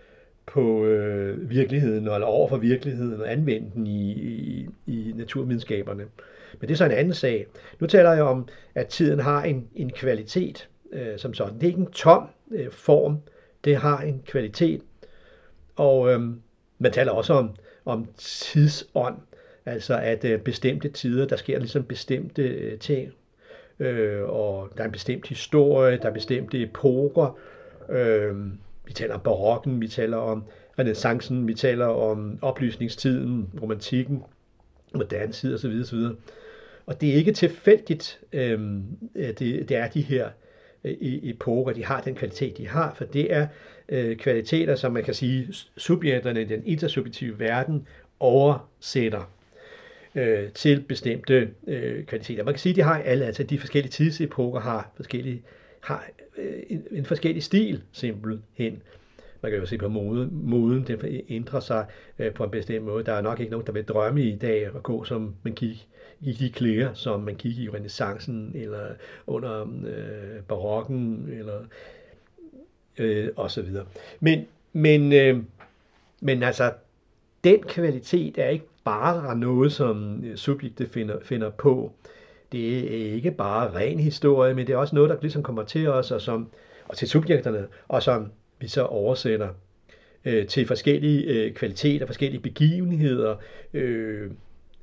på 0.47 0.85
øh, 0.85 1.51
virkeligheden, 1.51 2.05
eller 2.05 2.25
over 2.25 2.49
for 2.49 2.57
virkeligheden, 2.57 3.21
og 3.21 3.33
anvende 3.33 3.71
den 3.75 3.87
i, 3.87 4.13
i, 4.13 4.69
i 4.87 5.13
naturvidenskaberne. 5.17 6.05
Men 6.63 6.69
det 6.69 6.75
er 6.75 6.79
så 6.79 6.85
en 6.85 6.91
anden 6.91 7.15
sag. 7.15 7.47
Nu 7.81 7.87
taler 7.87 8.13
jeg 8.13 8.23
om, 8.23 8.49
at 8.75 8.87
tiden 8.87 9.21
har 9.21 9.43
en, 9.43 9.69
en 9.75 9.91
kvalitet 9.91 10.69
øh, 10.93 11.19
som 11.19 11.35
sådan. 11.35 11.55
Det 11.55 11.63
er 11.63 11.67
ikke 11.67 11.81
en 11.81 11.91
tom 11.91 12.27
øh, 12.51 12.71
form, 12.71 13.19
det 13.65 13.77
har 13.77 13.99
en 13.99 14.23
kvalitet. 14.27 14.83
Og 15.77 16.13
øh, 16.13 16.21
man 16.79 16.93
taler 16.93 17.13
også 17.13 17.35
om, 17.35 17.51
om 17.85 18.07
tidsånd, 18.19 19.17
altså 19.67 19.99
at 19.99 20.25
øh, 20.25 20.41
bestemte 20.41 20.89
tider, 20.89 21.27
der 21.27 21.37
sker 21.37 21.59
ligesom 21.59 21.85
bestemte 21.85 22.43
øh, 22.43 22.79
ting, 22.79 23.13
øh, 23.79 24.23
og 24.23 24.69
der 24.77 24.83
er 24.83 24.87
en 24.87 24.93
bestemt 24.93 25.29
historie, 25.29 25.97
der 25.97 26.09
er 26.09 26.15
bestemte 26.15 26.63
epoker. 26.63 27.39
Øh, 27.89 28.37
vi 28.85 28.93
taler 28.93 29.15
om 29.15 29.21
barokken, 29.21 29.81
vi 29.81 29.89
taler 29.89 30.17
om 30.17 30.45
renaissancen, 30.79 31.49
vi 31.49 31.55
taler 31.55 31.87
om 31.87 32.39
oplysningstiden, 32.43 33.51
romantikken, 33.63 34.23
moderne 34.95 35.33
tid 35.33 35.55
osv. 35.55 35.81
osv. 35.83 35.99
Og 36.87 37.01
det 37.01 37.11
er 37.11 37.15
ikke 37.15 37.33
tilfældigt, 37.33 38.21
øhm, 38.33 38.83
øh, 39.15 39.29
det, 39.29 39.69
det 39.69 39.77
er 39.77 39.89
de 39.89 40.01
her 40.01 40.29
øh, 40.85 40.95
epoker, 41.01 41.73
de 41.73 41.85
har 41.85 42.01
den 42.01 42.15
kvalitet, 42.15 42.59
de 42.59 42.69
har, 42.69 42.95
for 42.95 43.05
det 43.05 43.33
er 43.33 43.47
øh, 43.89 44.17
kvaliteter, 44.17 44.75
som 44.75 44.93
man 44.93 45.05
kan 45.05 45.15
sige, 45.15 45.49
subjekterne 45.77 46.43
i 46.43 46.45
den 46.45 46.63
intersubjektive 46.67 47.39
verden 47.39 47.87
oversætter 48.21 49.31
øh, 50.15 50.53
til 50.53 50.81
bestemte 50.81 51.51
øh, 51.67 52.05
kvaliteter. 52.05 52.45
Man 52.45 52.55
kan 52.55 52.61
sige, 52.61 52.71
at 52.71 52.77
de 52.77 52.83
har 52.83 53.03
alle, 53.03 53.25
altså 53.25 53.43
de 53.43 53.59
forskellige 53.59 53.91
tidsepoker 53.91 54.61
har 54.61 54.91
forskellige 54.97 55.43
har 55.81 56.07
øh, 56.39 56.63
en, 56.69 56.85
en 56.91 57.05
forskellig 57.05 57.43
stil 57.43 57.83
simpelthen. 57.93 58.83
Man 59.43 59.51
kan 59.51 59.61
jo 59.61 59.67
se 59.67 59.79
på 59.79 59.89
moden, 59.89 60.41
moden 60.43 60.87
den 60.87 61.23
ændrer 61.29 61.61
sig 61.61 61.87
øh, 62.19 62.35
på 62.35 62.45
en 62.45 62.51
bestemt 62.51 62.85
måde. 62.85 63.05
Der 63.05 63.13
er 63.13 63.21
nok 63.21 63.41
ikke 63.41 63.53
nogen, 63.53 63.67
der 63.67 63.73
vil 63.73 63.85
drømme 63.85 64.23
i 64.23 64.37
dag 64.37 64.67
at 64.67 64.83
gå 64.83 65.05
som 65.05 65.35
man 65.43 65.55
gik 65.55 65.89
i 66.21 66.33
de 66.33 66.51
klæder, 66.51 66.95
som 66.95 67.21
man 67.21 67.35
gik 67.35 67.59
i 67.59 67.69
renaissancen 67.71 68.53
eller 68.55 68.87
under 69.27 69.63
øh, 69.63 70.43
barokken 70.49 71.29
eller 71.33 71.59
øh, 72.99 73.29
og 73.37 73.51
så 73.51 73.63
videre. 73.63 73.85
Men, 74.21 74.47
men, 74.73 75.13
øh, 75.13 75.43
men 76.21 76.43
altså, 76.43 76.73
den 77.45 77.63
kvalitet 77.63 78.39
er 78.39 78.49
ikke 78.49 78.67
bare 78.85 79.37
noget, 79.37 79.73
som 79.73 80.25
øh, 80.25 80.37
subjektet 80.37 80.89
finder, 80.89 81.17
finder 81.23 81.51
på. 81.51 81.93
Det 82.53 82.79
er 82.79 83.15
ikke 83.15 83.31
bare 83.31 83.75
ren 83.75 83.99
historie, 83.99 84.55
men 84.55 84.67
det 84.67 84.73
er 84.73 84.77
også 84.77 84.95
noget, 84.95 85.11
der 85.11 85.17
ligesom 85.21 85.43
kommer 85.43 85.63
til 85.63 85.89
os, 85.89 86.11
og, 86.11 86.21
som, 86.21 86.49
og 86.89 86.97
til 86.97 87.09
subjekterne, 87.09 87.67
og 87.89 88.03
som 88.03 88.31
vi 88.63 88.69
så 88.69 88.83
oversætter 88.83 89.49
øh, 90.25 90.47
til 90.47 90.67
forskellige 90.67 91.23
øh, 91.25 91.55
kvaliteter, 91.55 92.07
forskellige 92.07 92.41
begivenheder 92.41 93.37
øh, 93.75 94.31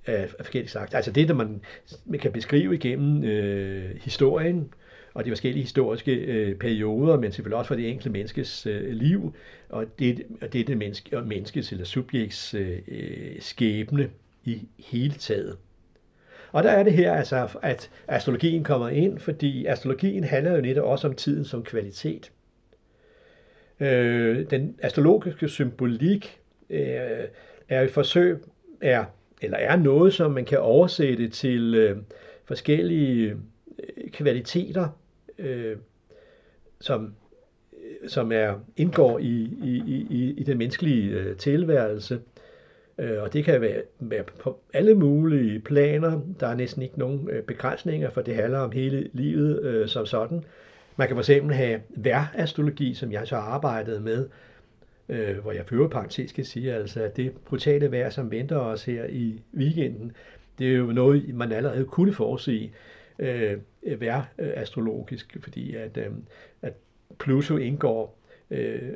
af, 0.05 0.21
af 0.21 0.29
forskellige 0.45 0.69
slags. 0.69 0.93
Altså 0.93 1.11
det, 1.11 1.27
der 1.27 1.33
man, 1.33 1.61
man 2.05 2.19
kan 2.19 2.31
beskrive 2.31 2.75
igennem 2.75 3.23
øh, 3.23 3.95
historien, 4.01 4.73
og 5.13 5.25
de 5.25 5.29
forskellige 5.29 5.63
historiske 5.63 6.15
øh, 6.15 6.55
perioder, 6.55 7.19
men 7.19 7.31
selvfølgelig 7.31 7.57
også 7.57 7.67
for 7.67 7.75
det 7.75 7.89
enkelte 7.89 8.09
menneskes 8.09 8.65
øh, 8.65 8.91
liv, 8.91 9.33
og 9.69 9.99
det, 9.99 10.21
og 10.41 10.53
det 10.53 10.61
er 10.61 10.65
det 10.65 10.77
menneske, 10.77 11.17
og 11.17 11.27
menneskets 11.27 11.71
eller 11.71 11.85
subjekts 11.85 12.53
øh, 12.53 12.77
øh, 12.87 13.35
skæbne 13.39 14.09
i 14.45 14.67
hele 14.79 15.13
taget. 15.13 15.57
Og 16.51 16.63
der 16.63 16.69
er 16.69 16.83
det 16.83 16.93
her, 16.93 17.13
altså, 17.13 17.47
at 17.61 17.89
astrologien 18.07 18.63
kommer 18.63 18.89
ind, 18.89 19.19
fordi 19.19 19.65
astrologien 19.65 20.23
handler 20.23 20.55
jo 20.55 20.61
netop 20.61 20.85
også 20.85 21.07
om 21.07 21.15
tiden 21.15 21.45
som 21.45 21.63
kvalitet. 21.63 22.31
Øh, 23.79 24.45
den 24.49 24.75
astrologiske 24.81 25.47
symbolik 25.47 26.39
øh, 26.69 26.79
er 27.69 27.81
et 27.81 27.91
forsøg, 27.91 28.37
er, 28.81 29.05
eller 29.41 29.57
er 29.57 29.75
noget, 29.75 30.13
som 30.13 30.31
man 30.31 30.45
kan 30.45 30.59
oversætte 30.59 31.29
til 31.29 31.75
øh, 31.75 31.97
forskellige 32.45 33.35
øh, 33.79 34.11
kvaliteter, 34.11 34.87
øh, 35.37 35.77
som, 36.79 37.13
øh, 37.73 38.09
som 38.09 38.31
er, 38.31 38.53
indgår 38.77 39.19
i, 39.19 39.49
i, 39.63 39.83
i, 40.09 40.33
i 40.37 40.43
den 40.43 40.57
menneskelige 40.57 41.09
øh, 41.09 41.37
tilværelse. 41.37 42.19
Øh, 42.97 43.21
og 43.23 43.33
det 43.33 43.45
kan 43.45 43.61
være, 43.61 43.81
være 43.99 44.23
på 44.23 44.59
alle 44.73 44.95
mulige 44.95 45.59
planer. 45.59 46.21
Der 46.39 46.47
er 46.47 46.55
næsten 46.55 46.81
ikke 46.81 46.99
nogen 46.99 47.29
øh, 47.29 47.43
begrænsninger, 47.43 48.09
for 48.09 48.21
det 48.21 48.35
handler 48.35 48.59
om 48.59 48.71
hele 48.71 49.09
livet 49.13 49.63
øh, 49.63 49.87
som 49.87 50.05
sådan. 50.05 50.43
Man 50.99 51.07
kan 51.07 51.17
fx 51.17 51.27
have 51.51 51.81
værastrologi, 51.89 52.93
som 52.93 53.11
jeg 53.11 53.27
så 53.27 53.35
har 53.35 53.41
arbejdet 53.41 54.01
med, 54.01 54.29
øh, 55.09 55.37
hvor 55.37 55.51
jeg 55.51 55.65
fører 55.65 55.87
parentes 55.87 56.29
skal 56.29 56.45
sige, 56.45 56.73
altså 56.73 57.03
at 57.03 57.17
det 57.17 57.33
brutale 57.45 57.91
vejr, 57.91 58.09
som 58.09 58.31
venter 58.31 58.57
os 58.57 58.85
her 58.85 59.05
i 59.05 59.41
weekenden, 59.57 60.11
det 60.59 60.67
er 60.67 60.77
jo 60.77 60.85
noget, 60.85 61.35
man 61.35 61.51
allerede 61.51 61.85
kunne 61.85 62.13
forudse 62.13 62.71
øh, 63.19 63.57
værastrologisk, 63.83 65.37
fordi 65.41 65.75
at, 65.75 65.97
øh, 65.97 66.11
at 66.61 66.73
Pluto 67.19 67.57
indgår 67.57 68.19
øh, 68.51 68.93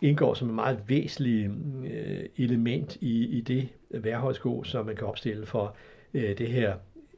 indgår 0.00 0.34
som 0.34 0.48
et 0.48 0.54
meget 0.54 0.78
væsentligt 0.88 1.50
øh, 1.84 2.24
element 2.36 2.96
i, 3.00 3.38
i 3.38 3.40
det 3.40 3.68
værhøjsko, 3.90 4.64
som 4.64 4.86
man 4.86 4.96
kan 4.96 5.06
opstille 5.06 5.46
for 5.46 5.76
øh, 6.14 6.38
det 6.38 6.48
her 6.48 6.74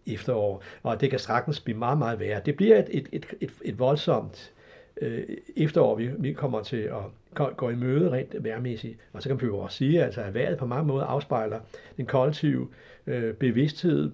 efterår. 0.06 0.62
Og 0.82 1.00
det 1.00 1.10
kan 1.10 1.18
straks 1.18 1.60
blive 1.60 1.78
meget, 1.78 1.98
meget 1.98 2.20
værre. 2.20 2.40
Det 2.46 2.56
bliver 2.56 2.78
et, 2.78 2.88
et, 2.90 3.08
et, 3.12 3.26
et, 3.40 3.52
et 3.64 3.78
voldsomt 3.78 4.52
øh, 5.00 5.24
efterår, 5.56 5.94
vi, 5.94 6.10
vi 6.18 6.32
kommer 6.32 6.62
til 6.62 6.90
at 7.36 7.56
gå 7.56 7.70
i 7.70 7.74
møde 7.74 8.10
rent 8.10 8.44
værmæssigt. 8.44 8.98
Og 9.12 9.22
så 9.22 9.28
kan 9.28 9.40
vi 9.40 9.46
jo 9.46 9.58
også 9.58 9.76
sige, 9.76 10.04
altså, 10.04 10.20
at 10.20 10.34
vejret 10.34 10.58
på 10.58 10.66
mange 10.66 10.86
måder 10.86 11.04
afspejler 11.04 11.60
den 11.96 12.06
kollektive 12.06 12.68
øh, 13.06 13.34
bevidsthed, 13.34 14.10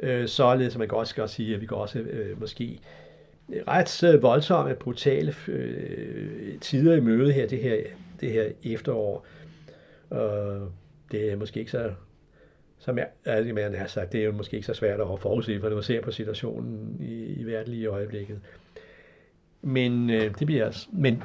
øh, 0.00 0.28
således 0.28 0.74
at 0.74 0.78
man 0.78 0.88
godt 0.88 1.18
også 1.18 1.34
sige, 1.34 1.54
at 1.54 1.60
vi 1.60 1.66
kan 1.66 1.76
også 1.76 1.98
øh, 1.98 2.40
måske 2.40 2.80
ret 3.68 4.04
øh, 4.04 4.22
voldsomme, 4.22 4.74
brutale 4.74 5.34
øh, 5.48 6.58
tider 6.60 6.96
i 6.96 7.00
møde 7.00 7.32
her, 7.32 7.46
det 7.46 7.58
her, 7.58 7.76
det 8.20 8.32
her 8.32 8.44
efterår. 8.64 9.26
Og 10.10 10.72
det 11.12 11.32
er 11.32 11.36
måske 11.36 11.60
ikke 11.60 11.70
så, 11.70 11.92
som 12.80 12.98
jeg, 12.98 13.06
altså, 13.24 13.54
man 13.54 13.74
har 13.74 13.86
sagt, 13.86 14.12
det 14.12 14.20
er 14.20 14.24
jo 14.24 14.32
måske 14.32 14.56
ikke 14.56 14.66
så 14.66 14.74
svært 14.74 15.00
at 15.00 15.06
forudse, 15.20 15.60
for 15.60 15.68
når 15.68 15.76
man 15.76 15.82
ser 15.82 16.00
på 16.00 16.10
situationen 16.10 16.96
i, 17.00 17.24
i 17.24 17.44
verden 17.44 17.74
i 17.74 17.86
øjeblikket. 17.86 18.40
Men 19.62 20.10
øh, 20.10 20.38
det 20.38 20.46
bliver 20.46 20.64
altså, 20.64 20.88
men, 20.92 21.22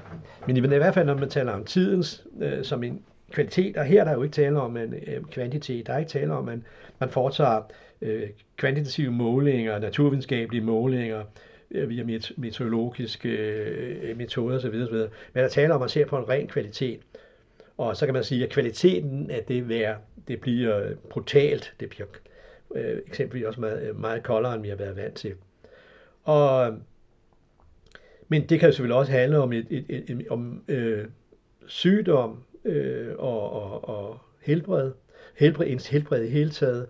men 0.48 0.58
i 0.58 0.60
hvert 0.60 0.94
fald, 0.94 1.06
når 1.06 1.18
man 1.18 1.30
taler 1.30 1.52
om 1.52 1.66
tidens 1.66 2.28
øh, 2.42 2.64
som 2.64 2.84
en 2.84 3.02
kvalitet, 3.32 3.78
og 3.78 3.86
her 3.86 4.02
er 4.02 4.06
der 4.06 4.14
jo 4.14 4.24
ikke 4.24 4.34
tale 4.34 4.62
om 4.62 4.78
en 4.78 4.94
øh, 4.94 5.24
kvantitet, 5.32 5.88
der 5.88 5.94
er 5.94 5.98
ikke 5.98 6.10
tale 6.10 6.34
om, 6.34 6.40
at 6.40 6.46
man, 6.46 6.64
man 7.00 7.10
foretager 7.10 7.62
øh, 8.02 8.30
kvantitative 8.58 9.12
målinger, 9.12 9.80
naturvidenskabelige 9.80 10.64
målinger, 10.64 11.24
Øh, 11.72 11.90
via 11.90 12.20
meteorologiske 12.38 13.30
øh, 13.30 14.18
metoder 14.18 14.58
osv. 14.58 14.68
osv. 14.68 14.96
Men 15.34 15.44
der 15.44 15.48
taler 15.48 15.76
om 15.76 15.82
at 15.82 15.92
se 15.92 16.06
på 16.06 16.18
en 16.18 16.30
ren 16.30 16.48
kvalitet. 16.48 17.00
Og 17.78 17.98
så 17.98 18.06
kan 18.06 18.14
man 18.14 18.24
sige, 18.24 18.44
at 18.44 18.50
kvaliteten 18.50 19.32
af 19.32 19.44
det 19.44 19.70
vejr, 19.70 19.98
det 20.28 20.42
bliver 20.42 20.94
brutalt. 21.10 21.74
Det 21.80 21.90
bliver 21.90 22.08
øh, 22.76 22.98
eksempelvis 23.08 23.46
også 23.46 23.62
meget, 23.62 23.96
meget 23.96 24.24
koldere, 24.24 24.54
end 24.54 24.62
vi 24.62 24.70
har 24.70 24.76
været 24.76 24.96
vant 24.96 25.16
til. 25.16 25.34
Og, 26.24 26.78
men 28.28 28.50
det 28.50 28.60
kan 28.60 28.70
jo 28.70 28.74
selvfølgelig 28.74 28.98
også 28.98 29.12
handle 29.12 29.40
om, 29.40 29.54
et, 29.54 29.68
et, 29.70 29.86
et, 29.90 30.10
et, 30.10 30.28
om 30.30 30.64
øh, 30.68 31.06
sygdom 31.68 32.44
øh, 32.66 33.14
og, 33.18 33.52
og, 33.52 33.90
og 33.90 34.20
helbred, 34.42 34.92
helbred, 35.36 35.68
ens 35.68 35.88
helbred 35.88 36.24
i 36.24 36.30
hele 36.30 36.50
taget, 36.50 36.88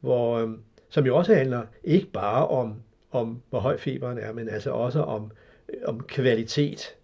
hvor, 0.00 0.38
øh, 0.38 0.48
som 0.88 1.06
jo 1.06 1.16
også 1.16 1.34
handler 1.34 1.62
ikke 1.84 2.06
bare 2.06 2.48
om 2.48 2.82
om, 3.10 3.42
hvor 3.50 3.58
høj 3.58 3.76
feberen 3.76 4.18
er, 4.18 4.32
men 4.32 4.48
altså 4.48 4.70
også 4.70 5.00
om, 5.00 5.30
øh, 5.68 5.80
om 5.84 6.00
kvalitet. 6.00 6.94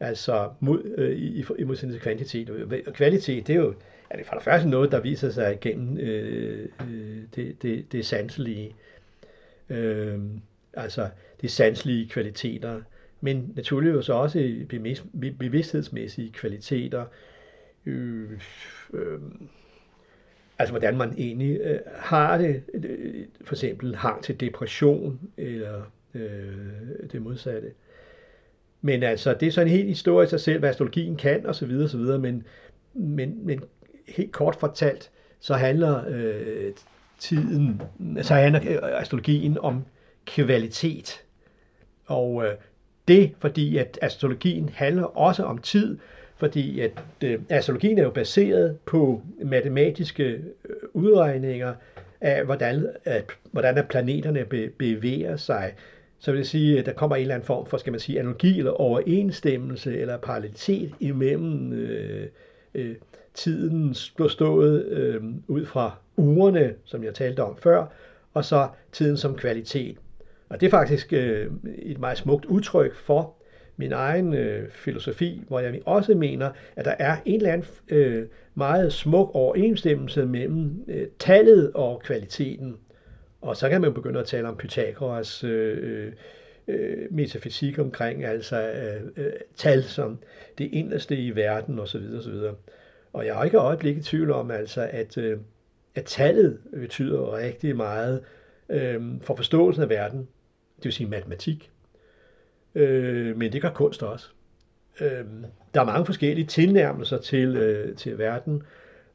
Altså 0.00 0.50
mod, 0.60 0.94
øh, 0.98 1.16
i, 1.16 1.44
i 1.58 1.64
modsætning 1.64 1.92
til 1.92 2.02
kvantitet. 2.02 2.50
Og 2.86 2.94
kvalitet, 2.94 3.46
det 3.46 3.56
er 3.56 3.60
jo 3.60 3.74
er 4.10 4.16
det 4.16 4.26
for 4.26 4.34
det 4.34 4.44
første 4.44 4.68
noget, 4.68 4.92
der 4.92 5.00
viser 5.00 5.30
sig 5.30 5.58
gennem 5.60 5.98
øh, 5.98 6.68
øh, 6.80 7.22
det, 7.36 7.62
det, 7.62 7.92
det 7.92 8.06
sanselige. 8.06 8.74
Øh, 9.70 10.18
altså 10.74 11.08
de 11.40 11.48
sanselige 11.48 12.08
kvaliteter. 12.08 12.80
Men 13.20 13.52
naturligvis 13.56 14.08
også 14.08 14.38
bevidsthedsmæssige 15.38 16.32
kvaliteter. 16.32 17.04
Øh, 17.86 18.30
øh, 18.92 19.20
Altså 20.58 20.72
hvordan 20.72 20.96
man 20.96 21.14
egentlig 21.18 21.60
øh, 21.60 21.80
har 21.94 22.38
det, 22.38 22.62
øh, 22.74 23.24
for 23.44 23.54
eksempel 23.54 23.96
hang 23.96 24.22
til 24.22 24.40
depression 24.40 25.20
eller 25.36 25.82
øh, 26.14 27.10
det 27.12 27.22
modsatte. 27.22 27.72
Men 28.80 29.02
altså, 29.02 29.36
det 29.40 29.48
er 29.48 29.52
så 29.52 29.60
en 29.60 29.68
helt 29.68 29.88
historie 29.88 30.26
i 30.26 30.30
sig 30.30 30.40
selv, 30.40 30.58
hvad 30.58 30.70
astrologien 30.70 31.16
kan 31.16 31.46
osv. 31.46 31.70
osv. 31.84 32.00
Men, 32.00 32.44
men, 32.94 33.46
men 33.46 33.62
helt 34.08 34.32
kort 34.32 34.56
fortalt, 34.56 35.10
så 35.40 35.54
handler 35.54 36.04
øh, 36.08 36.72
tiden, 37.18 37.82
så 38.22 38.34
handler 38.34 38.60
øh, 38.68 39.00
astrologien 39.00 39.58
om 39.58 39.84
kvalitet. 40.26 41.22
Og 42.06 42.44
øh, 42.44 42.54
det, 43.08 43.32
fordi 43.38 43.76
at 43.76 43.98
astrologien 44.02 44.68
handler 44.74 45.18
også 45.18 45.42
om 45.42 45.58
tid, 45.58 45.98
fordi 46.36 46.80
at 46.80 46.92
øh, 47.24 47.38
astrologien 47.48 47.98
er 47.98 48.02
jo 48.02 48.10
baseret 48.10 48.78
på 48.86 49.22
matematiske 49.44 50.24
øh, 50.24 50.40
udregninger 50.92 51.74
af, 52.20 52.44
hvordan, 52.44 52.88
at, 53.04 53.24
hvordan 53.52 53.78
at 53.78 53.88
planeterne 53.88 54.44
be, 54.44 54.70
bevæger 54.78 55.36
sig. 55.36 55.72
Så 56.18 56.30
vil 56.30 56.38
jeg 56.38 56.46
sige, 56.46 56.78
at 56.78 56.86
der 56.86 56.92
kommer 56.92 57.16
en 57.16 57.22
eller 57.22 57.34
anden 57.34 57.46
form 57.46 57.66
for, 57.66 57.76
skal 57.76 57.90
man 57.90 58.00
sige, 58.00 58.18
analogi 58.18 58.58
eller 58.58 58.70
overensstemmelse 58.70 59.98
eller 59.98 60.16
parallelitet 60.16 60.92
imellem 61.00 61.72
øh, 61.72 62.26
øh, 62.74 62.96
tiden 63.34 63.94
forstået 64.16 64.84
øh, 64.84 65.22
ud 65.48 65.66
fra 65.66 65.96
ugerne, 66.16 66.74
som 66.84 67.04
jeg 67.04 67.14
talte 67.14 67.42
om 67.42 67.56
før, 67.56 67.86
og 68.34 68.44
så 68.44 68.68
tiden 68.92 69.16
som 69.16 69.36
kvalitet. 69.36 69.96
Og 70.48 70.60
det 70.60 70.66
er 70.66 70.70
faktisk 70.70 71.12
øh, 71.12 71.50
et 71.78 71.98
meget 71.98 72.18
smukt 72.18 72.44
udtryk 72.44 72.94
for 72.94 73.34
min 73.76 73.92
egen 73.92 74.34
øh, 74.34 74.70
filosofi, 74.70 75.42
hvor 75.48 75.60
jeg 75.60 75.80
også 75.86 76.14
mener, 76.14 76.50
at 76.76 76.84
der 76.84 76.94
er 76.98 77.16
en 77.24 77.36
eller 77.36 77.52
anden 77.52 77.68
øh, 77.88 78.26
meget 78.54 78.92
smuk 78.92 79.30
overensstemmelse 79.34 80.26
mellem 80.26 80.84
øh, 80.88 81.06
tallet 81.18 81.72
og 81.74 82.02
kvaliteten. 82.04 82.76
Og 83.46 83.56
så 83.56 83.68
kan 83.68 83.80
man 83.80 83.94
begynde 83.94 84.20
at 84.20 84.26
tale 84.26 84.48
om 84.48 84.56
Pythagoras 84.56 85.44
øh, 85.44 85.78
øh, 85.82 86.12
øh, 86.68 87.06
metafysik 87.10 87.78
omkring 87.78 88.24
altså 88.24 88.70
øh, 88.70 89.26
øh, 89.26 89.32
tal 89.56 89.82
som 89.84 90.18
det 90.58 90.64
inderste 90.72 91.16
i 91.16 91.36
verden 91.36 91.78
osv. 91.78 92.02
osv. 92.18 92.34
Og 93.12 93.26
jeg 93.26 93.34
har 93.34 93.44
ikke 93.44 93.58
øjeblik 93.58 93.96
i 93.96 94.02
tvivl 94.02 94.30
om, 94.30 94.50
altså, 94.50 94.88
at, 94.92 95.18
øh, 95.18 95.38
at 95.94 96.04
tallet 96.04 96.58
betyder 96.74 97.36
rigtig 97.36 97.76
meget 97.76 98.22
øh, 98.68 99.02
for 99.22 99.36
forståelsen 99.36 99.82
af 99.82 99.88
verden, 99.88 100.18
det 100.76 100.84
vil 100.84 100.92
sige 100.92 101.08
matematik. 101.10 101.70
Øh, 102.74 103.36
men 103.36 103.52
det 103.52 103.62
gør 103.62 103.70
kunst 103.70 104.02
også. 104.02 104.28
Øh, 105.00 105.24
der 105.74 105.80
er 105.80 105.84
mange 105.84 106.06
forskellige 106.06 106.46
tilnærmelser 106.46 107.18
til, 107.18 107.56
øh, 107.56 107.96
til 107.96 108.18
verden, 108.18 108.62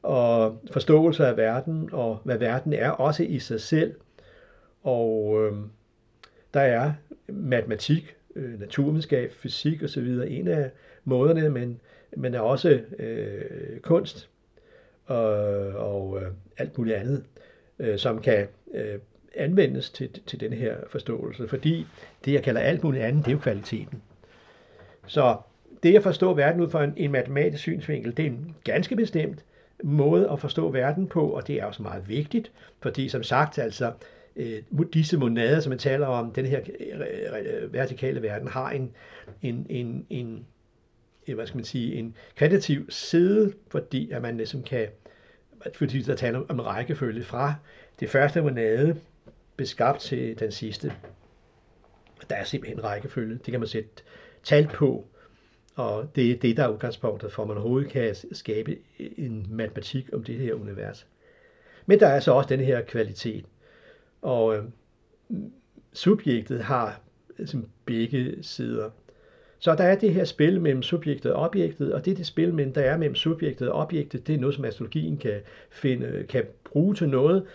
og 0.02 0.62
forståelse 0.72 1.28
af 1.28 1.38
verden, 1.38 1.90
og 1.92 2.22
hvad 2.24 2.38
verden 2.38 2.74
er, 2.74 2.90
også 2.90 3.24
i 3.24 3.40
sig 3.40 3.62
selv. 3.62 3.96
Og 4.84 5.38
øh, 5.44 5.54
der 6.54 6.62
er 6.62 6.94
matematik, 7.28 8.16
øh, 8.36 8.60
naturvidenskab, 8.60 9.32
fysik 9.34 9.84
osv. 9.84 10.20
en 10.28 10.48
af 10.48 10.72
måderne, 11.06 11.50
men 11.50 11.80
men 12.18 12.34
er 12.34 12.40
også 12.40 12.82
øh, 13.00 13.80
kunst 13.80 14.30
og, 15.06 15.26
og 15.74 16.22
øh, 16.22 16.32
alt 16.58 16.78
muligt 16.78 16.96
andet, 16.96 17.24
øh, 17.80 17.98
som 17.98 18.22
kan 18.22 18.48
øh, 18.74 19.00
anvendes 19.36 19.90
til, 19.90 20.10
til 20.26 20.40
den 20.40 20.54
her 20.54 20.76
forståelse. 20.88 21.48
Fordi 21.48 21.88
det, 22.26 22.34
jeg 22.34 22.44
kalder 22.44 22.62
alt 22.62 22.84
muligt 22.84 23.04
andet, 23.04 23.26
det 23.26 23.32
er 23.32 23.36
jo 23.36 23.40
kvaliteten. 23.40 24.02
Så 25.08 25.38
det 25.84 25.96
at 25.96 26.04
forstå 26.04 26.34
verden 26.34 26.62
ud 26.62 26.70
fra 26.70 26.84
en, 26.84 26.94
en 26.98 27.12
matematisk 27.12 27.62
synsvinkel, 27.62 28.18
det 28.18 28.26
er 28.26 28.30
en 28.30 28.56
ganske 28.64 28.96
bestemt 28.96 29.46
måde 29.84 30.30
at 30.30 30.40
forstå 30.40 30.70
verden 30.70 31.08
på, 31.08 31.30
og 31.30 31.48
det 31.48 31.56
er 31.56 31.66
også 31.66 31.82
meget 31.82 32.10
vigtigt, 32.10 32.52
fordi 32.80 33.10
som 33.10 33.24
sagt, 33.24 33.60
altså, 33.60 33.92
øh, 34.36 34.62
disse 34.94 35.18
monader, 35.18 35.60
som 35.60 35.70
man 35.70 35.80
taler 35.80 36.08
om, 36.08 36.34
den 36.34 36.46
her 36.46 36.60
øh, 36.80 37.00
øh, 37.00 37.64
øh, 37.64 37.74
vertikale 37.74 38.22
verden, 38.22 38.48
har 38.48 38.70
en, 38.70 38.92
en, 39.42 39.66
en, 39.70 40.06
en 40.10 40.46
hvad 41.36 41.48
skal 41.48 41.58
man 41.58 41.66
sige, 41.66 41.96
en 41.96 42.16
kvalitativ 42.36 42.86
side, 42.90 43.54
fordi 43.70 44.12
at 44.12 44.22
man 44.22 44.38
ligesom 44.38 44.64
kan, 44.64 44.88
fordi 45.74 46.02
der 46.02 46.16
taler 46.16 46.42
om 46.50 46.60
rækkefølge 46.60 47.24
fra 47.24 47.56
det 48.00 48.10
første 48.10 48.42
monade 48.42 48.96
beskabt 49.58 50.00
til 50.00 50.40
den 50.40 50.52
sidste. 50.52 50.94
Der 52.30 52.36
er 52.36 52.44
simpelthen 52.44 52.80
en 52.80 52.84
rækkefølge. 52.84 53.36
Det 53.36 53.52
kan 53.52 53.60
man 53.60 53.68
sætte 53.68 53.90
tal 54.44 54.68
på, 54.68 55.08
og 55.76 56.16
det 56.16 56.32
er 56.32 56.36
det, 56.36 56.58
der 56.58 56.64
er 56.64 56.68
udgangspunktet 56.68 57.32
for, 57.32 57.42
at 57.42 57.48
man 57.48 57.58
overhovedet 57.58 57.90
kan 57.92 58.16
skabe 58.32 58.78
en 59.00 59.48
matematik 59.50 60.10
om 60.14 60.24
det 60.24 60.36
her 60.36 60.54
univers. 60.54 61.08
Men 61.86 62.00
der 62.00 62.08
er 62.08 62.20
så 62.20 62.32
også 62.32 62.50
den 62.50 62.60
her 62.60 62.82
kvalitet. 62.82 63.46
Og 64.22 64.58
øh, 64.58 64.64
subjektet 65.94 66.64
har 66.64 67.02
altså, 67.40 67.62
begge 67.86 68.38
sider. 68.42 68.90
Så 69.60 69.76
der 69.76 69.84
er 69.84 69.96
det 69.96 70.14
her 70.14 70.24
spil 70.24 70.62
mellem 70.62 70.82
subjektet 70.82 71.34
og 71.34 71.44
objektet, 71.44 71.94
og 71.94 72.06
det 72.06 72.18
det 72.18 72.26
spil, 72.26 72.54
mellem, 72.54 72.74
der 72.74 72.82
er 72.82 72.98
mellem 72.98 73.16
subjektet 73.16 73.70
og 73.70 73.80
objektet, 73.80 74.28
det 74.28 74.36
er 74.36 74.40
noget, 74.40 74.56
som 74.56 74.66
astrologien 74.66 75.18
kan, 75.18 75.40
finde, 75.70 76.26
kan 76.30 76.44
bruge 76.64 76.96
til 76.96 77.10
noget, 77.10 77.46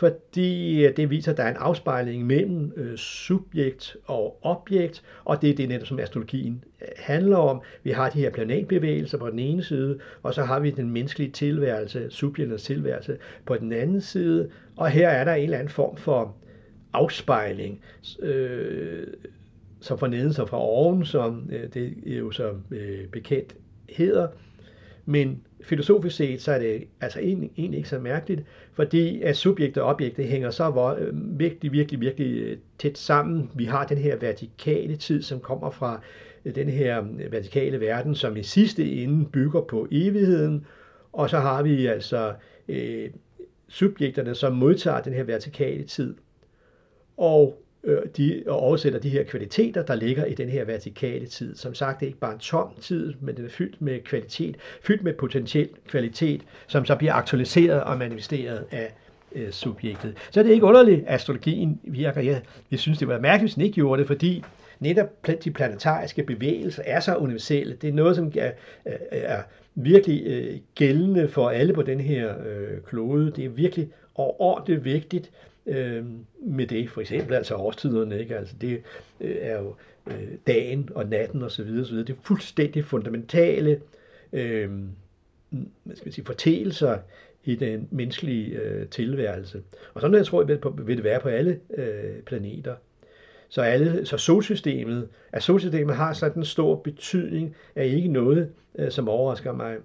fordi 0.00 0.84
øh, 0.84 0.96
det 0.96 1.10
viser, 1.10 1.32
at 1.32 1.36
der 1.36 1.44
er 1.44 1.50
en 1.50 1.56
afspejling 1.56 2.26
mellem 2.26 2.72
øh, 2.76 2.96
subjekt 2.96 3.96
og 4.04 4.38
objekt, 4.42 5.02
og 5.24 5.42
det 5.42 5.50
er 5.50 5.54
det 5.54 5.68
netop, 5.68 5.86
som 5.86 5.98
astrologien 5.98 6.64
øh, 6.82 6.88
handler 6.96 7.36
om. 7.36 7.62
Vi 7.82 7.90
har 7.90 8.10
de 8.10 8.18
her 8.18 8.30
planetbevægelser 8.30 9.18
på 9.18 9.30
den 9.30 9.38
ene 9.38 9.62
side, 9.62 9.98
og 10.22 10.34
så 10.34 10.42
har 10.42 10.60
vi 10.60 10.70
den 10.70 10.90
menneskelige 10.90 11.30
tilværelse, 11.30 12.10
subjektets 12.10 12.64
tilværelse 12.64 13.18
på 13.46 13.56
den 13.56 13.72
anden 13.72 14.00
side, 14.00 14.50
og 14.80 14.90
her 14.90 15.08
er 15.08 15.24
der 15.24 15.34
en 15.34 15.44
eller 15.44 15.58
anden 15.58 15.72
form 15.72 15.96
for 15.96 16.36
afspejling. 16.92 17.80
Øh, 18.22 19.06
som 19.80 19.98
fra 19.98 20.08
neden, 20.08 20.32
som 20.32 20.48
fra 20.48 20.58
oven, 20.60 21.04
som 21.04 21.50
øh, 21.52 21.68
det 21.74 21.94
er 22.06 22.18
jo 22.18 22.30
så 22.30 22.54
øh, 22.70 23.06
bekendt 23.08 23.54
hedder. 23.88 24.28
Men 25.06 25.42
filosofisk 25.64 26.16
set, 26.16 26.42
så 26.42 26.52
er 26.52 26.58
det 26.58 26.84
altså 27.00 27.20
egentlig, 27.20 27.50
egentlig 27.58 27.78
ikke 27.78 27.88
så 27.88 27.98
mærkeligt, 27.98 28.42
fordi 28.72 29.22
at 29.22 29.36
subjekt 29.36 29.78
og 29.78 29.86
objekt, 29.86 30.16
det 30.16 30.28
hænger 30.28 30.50
så 30.50 30.96
øh, 31.00 31.38
virkelig, 31.38 31.72
virkelig, 31.72 32.00
virkelig 32.00 32.42
øh, 32.42 32.56
tæt 32.78 32.98
sammen. 32.98 33.50
Vi 33.54 33.64
har 33.64 33.86
den 33.86 33.98
her 33.98 34.16
vertikale 34.16 34.96
tid, 34.96 35.22
som 35.22 35.40
kommer 35.40 35.70
fra 35.70 36.00
øh, 36.44 36.54
den 36.54 36.68
her 36.68 37.04
øh, 37.20 37.32
vertikale 37.32 37.80
verden, 37.80 38.14
som 38.14 38.36
i 38.36 38.42
sidste 38.42 38.92
ende 38.92 39.24
bygger 39.24 39.60
på 39.60 39.88
evigheden, 39.90 40.66
og 41.12 41.30
så 41.30 41.38
har 41.38 41.62
vi 41.62 41.86
altså 41.86 42.32
øh, 42.68 43.10
subjekterne, 43.70 44.34
som 44.34 44.52
modtager 44.52 45.00
den 45.00 45.12
her 45.12 45.22
vertikale 45.22 45.84
tid. 45.84 46.14
Og 47.16 47.62
øh, 47.84 47.98
de, 48.16 48.42
og 48.46 48.56
oversætter 48.60 48.98
de 48.98 49.08
her 49.08 49.24
kvaliteter, 49.24 49.82
der 49.82 49.94
ligger 49.94 50.24
i 50.24 50.34
den 50.34 50.48
her 50.48 50.64
vertikale 50.64 51.26
tid. 51.26 51.56
Som 51.56 51.74
sagt, 51.74 52.00
det 52.00 52.06
er 52.06 52.08
ikke 52.08 52.18
bare 52.18 52.32
en 52.32 52.38
tom 52.38 52.68
tid, 52.80 53.14
men 53.20 53.36
den 53.36 53.44
er 53.44 53.48
fyldt 53.48 53.82
med 53.82 54.00
kvalitet, 54.00 54.56
fyldt 54.82 55.04
med 55.04 55.12
potentiel 55.12 55.68
kvalitet, 55.88 56.42
som 56.66 56.84
så 56.84 56.96
bliver 56.96 57.12
aktualiseret 57.12 57.82
og 57.82 57.98
manifesteret 57.98 58.64
af 58.70 58.94
øh, 59.32 59.50
subjektet. 59.50 60.16
Så 60.30 60.42
det 60.42 60.48
er 60.48 60.54
ikke 60.54 60.66
underligt, 60.66 61.00
at 61.06 61.14
astrologien 61.14 61.80
virker. 61.84 62.20
Jeg, 62.20 62.42
jeg 62.70 62.78
synes, 62.78 62.98
det 62.98 63.08
var 63.08 63.20
mærkeligt, 63.20 63.42
hvis 63.42 63.54
den 63.54 63.62
ikke 63.62 63.74
gjorde 63.74 64.00
det, 64.00 64.06
fordi 64.06 64.44
netop 64.80 65.26
de 65.44 65.50
planetariske 65.50 66.22
bevægelser 66.22 66.82
er 66.86 67.00
så 67.00 67.14
universelle. 67.14 67.74
Det 67.74 67.88
er 67.88 67.92
noget, 67.92 68.16
som 68.16 68.32
er, 68.36 68.50
er 69.10 69.42
virkelig 69.74 70.26
øh, 70.26 70.58
gældende 70.74 71.28
for 71.28 71.50
alle 71.50 71.72
på 71.72 71.82
den 71.82 72.00
her 72.00 72.34
øh, 72.46 72.82
klode. 72.86 73.32
Det 73.36 73.44
er 73.44 73.48
virkelig 73.48 73.88
overordentligt 74.14 74.84
vigtigt, 74.84 75.30
øh, 75.66 76.04
med 76.42 76.66
det. 76.66 76.90
For 76.90 77.00
eksempel 77.00 77.34
altså 77.34 77.54
årstiderne, 77.54 78.20
ikke? 78.20 78.36
Altså 78.36 78.54
det 78.60 78.82
øh, 79.20 79.36
er 79.40 79.58
jo 79.58 79.74
øh, 80.06 80.28
dagen 80.46 80.88
og 80.94 81.06
natten 81.06 81.42
osv. 81.42 81.78
osv. 81.80 81.96
Det 81.96 82.10
er 82.10 82.14
fuldstændig 82.22 82.84
fundamentale 82.84 83.80
øh, 84.32 84.70
hvad 85.50 85.96
skal 85.96 86.06
man 86.06 86.12
sige, 86.12 86.24
fortællinger 86.24 86.98
i 87.44 87.54
den 87.54 87.88
menneskelige 87.90 88.58
øh, 88.58 88.88
tilværelse. 88.88 89.62
Og 89.94 90.00
sådan 90.00 90.16
jeg 90.16 90.26
tror 90.26 90.44
jeg 90.48 90.58
vil 90.86 90.96
det 90.96 91.04
være 91.04 91.20
på 91.20 91.28
alle 91.28 91.60
øh, 91.74 92.22
planeter. 92.22 92.74
Så, 93.50 93.62
alle, 93.62 94.06
så 94.06 94.18
solsystemet, 94.18 95.08
at 95.32 95.42
solsystemet 95.42 95.96
har 95.96 96.12
sådan 96.12 96.40
en 96.40 96.44
stor 96.44 96.76
betydning, 96.76 97.56
er 97.74 97.82
ikke 97.82 98.08
noget, 98.08 98.50
øh, 98.78 98.90
som 98.90 99.08
overrasker 99.08 99.52
mig. 99.52 99.76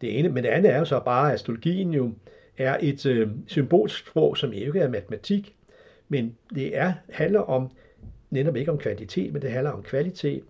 Det 0.00 0.18
ene, 0.18 0.28
men 0.28 0.44
det 0.44 0.50
andet 0.50 0.72
er 0.72 0.78
jo 0.78 0.84
så 0.84 1.00
bare, 1.04 1.28
at 1.28 1.34
astrologien 1.34 1.94
jo 1.94 2.12
er 2.58 2.76
et 2.80 3.06
øh, 3.06 3.28
symbolsk 3.46 4.06
sprog, 4.06 4.36
som 4.36 4.52
ikke 4.52 4.80
er 4.80 4.88
matematik, 4.88 5.54
men 6.08 6.36
det 6.54 6.76
er, 6.76 6.92
handler 7.10 7.40
om 7.40 7.70
netop 8.30 8.56
ikke 8.56 8.70
om 8.70 8.78
kvantitet, 8.78 9.32
men 9.32 9.42
det 9.42 9.50
handler 9.50 9.70
om 9.70 9.82
kvalitet. 9.82 10.42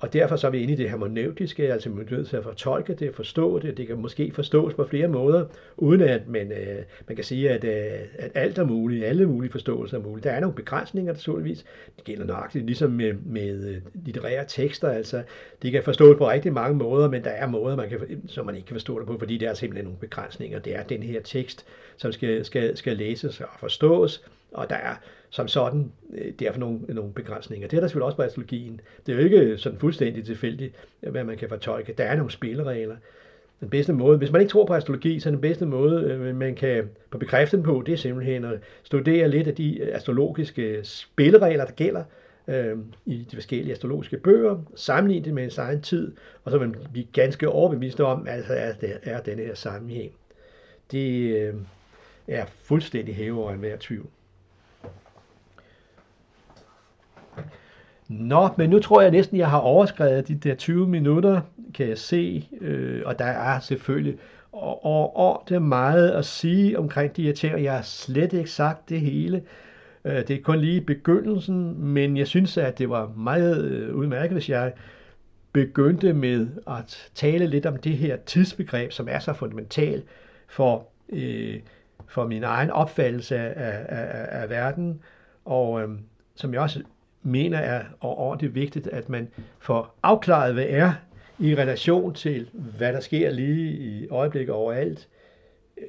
Og 0.00 0.12
derfor 0.12 0.36
så 0.36 0.46
er 0.46 0.50
vi 0.50 0.62
inde 0.62 0.72
i 0.72 0.76
det 0.76 0.90
hermeneutiske, 0.90 1.72
altså 1.72 1.90
man 1.90 2.06
er 2.06 2.16
nødt 2.16 2.28
til 2.28 2.36
at 2.36 2.44
fortolke 2.44 2.94
det, 2.94 3.14
forstå 3.14 3.58
det. 3.58 3.76
Det 3.76 3.86
kan 3.86 3.98
måske 3.98 4.32
forstås 4.34 4.74
på 4.74 4.84
flere 4.84 5.08
måder, 5.08 5.46
uden 5.76 6.00
at 6.00 6.28
man, 6.28 6.52
øh, 6.52 6.82
man 7.08 7.16
kan 7.16 7.24
sige, 7.24 7.50
at, 7.50 7.64
øh, 7.64 8.00
at 8.18 8.30
alt 8.34 8.58
er 8.58 8.64
muligt, 8.64 9.04
alle 9.04 9.26
mulige 9.26 9.52
forståelser 9.52 9.98
er 9.98 10.02
mulige. 10.02 10.24
Der 10.24 10.30
er 10.30 10.40
nogle 10.40 10.54
begrænsninger 10.54 11.12
naturligvis. 11.12 11.64
Det 11.96 12.04
gælder 12.04 12.24
nøjagtigt 12.24 12.66
ligesom 12.66 12.90
med, 12.90 13.14
med 13.26 13.68
øh, 13.68 13.76
litterære 14.04 14.44
tekster. 14.48 14.88
Altså, 14.88 15.22
de 15.62 15.70
kan 15.70 15.82
forstås 15.82 16.16
på 16.16 16.30
rigtig 16.30 16.52
mange 16.52 16.76
måder, 16.76 17.08
men 17.08 17.24
der 17.24 17.30
er 17.30 17.46
måder, 17.46 17.76
man 17.76 17.88
kan, 17.88 18.22
som 18.26 18.46
man 18.46 18.54
ikke 18.54 18.66
kan 18.66 18.74
forstå 18.74 18.98
det 18.98 19.06
på, 19.06 19.18
fordi 19.18 19.38
der 19.38 19.50
er 19.50 19.54
simpelthen 19.54 19.84
nogle 19.84 19.98
begrænsninger. 19.98 20.58
Det 20.58 20.76
er 20.76 20.82
den 20.82 21.02
her 21.02 21.20
tekst, 21.20 21.66
som 21.96 22.12
skal, 22.12 22.44
skal, 22.44 22.76
skal 22.76 22.96
læses 22.96 23.40
og 23.40 23.48
forstås, 23.58 24.24
og 24.52 24.70
der 24.70 24.76
er 24.76 24.94
som 25.30 25.48
sådan 25.48 25.92
øh, 26.14 26.32
derfor 26.38 26.60
nogle, 26.60 26.80
nogle 26.88 27.12
begrænsninger. 27.12 27.68
Det 27.68 27.76
er 27.76 27.80
der 27.80 27.88
selvfølgelig 27.88 28.06
også 28.06 28.16
på 28.16 28.22
astrologien. 28.22 28.80
Det 29.06 29.12
er 29.12 29.16
jo 29.16 29.24
ikke 29.24 29.58
sådan 29.58 29.78
fuldstændig 29.78 30.24
tilfældigt, 30.24 30.74
hvad 31.00 31.24
man 31.24 31.36
kan 31.36 31.48
fortolke. 31.48 31.94
Der 31.98 32.04
er 32.04 32.16
nogle 32.16 32.30
spilleregler. 32.30 32.96
den 33.60 33.70
bedste 33.70 33.92
måde, 33.92 34.18
hvis 34.18 34.30
man 34.30 34.40
ikke 34.40 34.50
tror 34.50 34.66
på 34.66 34.74
astrologi, 34.74 35.20
så 35.20 35.30
den 35.30 35.40
bedste 35.40 35.66
måde, 35.66 36.02
øh, 36.04 36.36
man 36.36 36.54
kan 36.54 36.90
på 37.10 37.18
bekræfte 37.18 37.56
den 37.56 37.64
på, 37.64 37.82
det 37.86 37.92
er 37.92 37.96
simpelthen 37.96 38.44
at 38.44 38.60
studere 38.82 39.28
lidt 39.28 39.48
af 39.48 39.54
de 39.54 39.78
øh, 39.78 39.94
astrologiske 39.94 40.80
spilleregler, 40.82 41.64
der 41.64 41.72
gælder 41.72 42.04
øh, 42.48 42.76
i 43.06 43.26
de 43.30 43.36
forskellige 43.36 43.72
astrologiske 43.72 44.16
bøger, 44.16 44.64
sammenligne 44.74 45.24
det 45.24 45.34
med 45.34 45.44
en 45.44 45.50
egen 45.58 45.82
tid, 45.82 46.12
og 46.44 46.50
så 46.50 46.58
vil 46.58 46.68
man 46.68 46.78
blive 46.92 47.06
ganske 47.12 47.48
overbevist 47.48 48.00
om, 48.00 48.26
at 48.26 48.34
altså 48.34 48.52
er, 48.52 48.72
det, 48.72 48.98
er 49.02 49.20
den 49.20 49.38
her 49.38 49.54
sammenhæng. 49.54 50.12
Det 50.92 51.36
øh, 51.36 51.54
er 52.28 52.44
fuldstændig 52.46 53.14
hæver 53.14 53.38
over 53.38 53.52
enhver 53.52 53.76
tvivl. 53.80 54.06
Nå, 58.08 58.48
men 58.56 58.70
nu 58.70 58.78
tror 58.78 59.00
jeg 59.00 59.10
næsten, 59.10 59.36
jeg 59.36 59.50
har 59.50 59.58
overskrevet 59.58 60.28
de 60.28 60.34
der 60.34 60.54
20 60.54 60.88
minutter, 60.88 61.40
kan 61.74 61.88
jeg 61.88 61.98
se, 61.98 62.48
øh, 62.60 63.02
og 63.04 63.18
der 63.18 63.24
er 63.24 63.60
selvfølgelig 63.60 64.18
og, 64.52 64.84
og, 64.84 65.16
og 65.16 65.42
det 65.48 65.54
er 65.54 65.58
meget 65.58 66.10
at 66.10 66.24
sige 66.24 66.78
omkring 66.78 67.16
de 67.16 67.22
her 67.22 67.32
ting, 67.32 67.64
jeg 67.64 67.72
har 67.72 67.82
slet 67.82 68.32
ikke 68.32 68.50
sagt 68.50 68.88
det 68.88 69.00
hele. 69.00 69.42
Øh, 70.04 70.16
det 70.16 70.30
er 70.30 70.42
kun 70.42 70.58
lige 70.58 70.80
begyndelsen, 70.80 71.84
men 71.84 72.16
jeg 72.16 72.26
synes, 72.26 72.56
at 72.56 72.78
det 72.78 72.90
var 72.90 73.12
meget 73.16 73.64
øh, 73.64 73.94
udmærket, 73.94 74.32
hvis 74.32 74.48
jeg 74.48 74.72
begyndte 75.52 76.12
med 76.12 76.48
at 76.66 77.10
tale 77.14 77.46
lidt 77.46 77.66
om 77.66 77.76
det 77.76 77.96
her 77.96 78.16
tidsbegreb, 78.16 78.92
som 78.92 79.08
er 79.10 79.18
så 79.18 79.32
fundamentalt 79.32 80.04
for, 80.48 80.86
øh, 81.08 81.60
for 82.06 82.26
min 82.26 82.44
egen 82.44 82.70
opfattelse 82.70 83.36
af, 83.36 83.52
af, 83.56 83.86
af, 83.88 84.42
af 84.42 84.50
verden, 84.50 85.00
og 85.44 85.82
øh, 85.82 85.88
som 86.34 86.52
jeg 86.52 86.60
også 86.60 86.82
mener 87.22 87.58
er 87.58 87.82
ordentligt 88.00 88.54
vigtigt, 88.54 88.86
at 88.86 89.08
man 89.08 89.28
får 89.58 89.98
afklaret, 90.02 90.54
hvad 90.54 90.66
er 90.68 90.92
i 91.38 91.54
relation 91.54 92.14
til, 92.14 92.48
hvad 92.52 92.92
der 92.92 93.00
sker 93.00 93.30
lige 93.30 93.70
i 93.70 94.08
øjeblikket 94.08 94.54
overalt. 94.54 95.08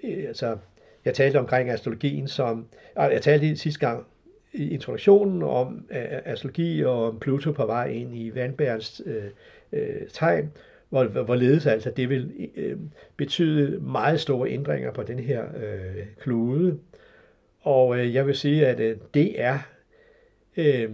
Øh, 0.03 0.23
altså, 0.27 0.57
jeg 1.05 1.13
talte 1.13 1.39
omkring 1.39 1.69
astrologien 1.69 2.27
som, 2.27 2.65
ah, 2.95 3.13
jeg 3.13 3.21
talte 3.21 3.55
sidste 3.55 3.79
gang 3.79 4.05
i 4.53 4.69
introduktionen 4.69 5.43
om 5.43 5.85
astrologi 6.25 6.83
og 6.83 7.07
om 7.07 7.19
Pluto 7.19 7.51
på 7.51 7.65
vej 7.65 7.87
ind 7.87 8.17
i 8.17 8.35
vandbærens 8.35 9.01
øh, 9.05 9.23
øh, 9.71 10.07
tegn, 10.13 10.51
hvor, 10.89 11.03
hvorledes 11.05 11.65
altså 11.65 11.91
det 11.91 12.09
vil 12.09 12.49
øh, 12.55 12.77
betyde 13.17 13.79
meget 13.79 14.19
store 14.19 14.49
ændringer 14.49 14.91
på 14.91 15.03
den 15.03 15.19
her 15.19 15.43
øh, 15.43 16.05
klode. 16.19 16.79
Og 17.61 17.99
øh, 17.99 18.13
jeg 18.13 18.27
vil 18.27 18.35
sige, 18.35 18.67
at 18.67 18.79
øh, 18.79 18.97
det 19.13 19.41
er 19.41 19.59
øh, 20.57 20.89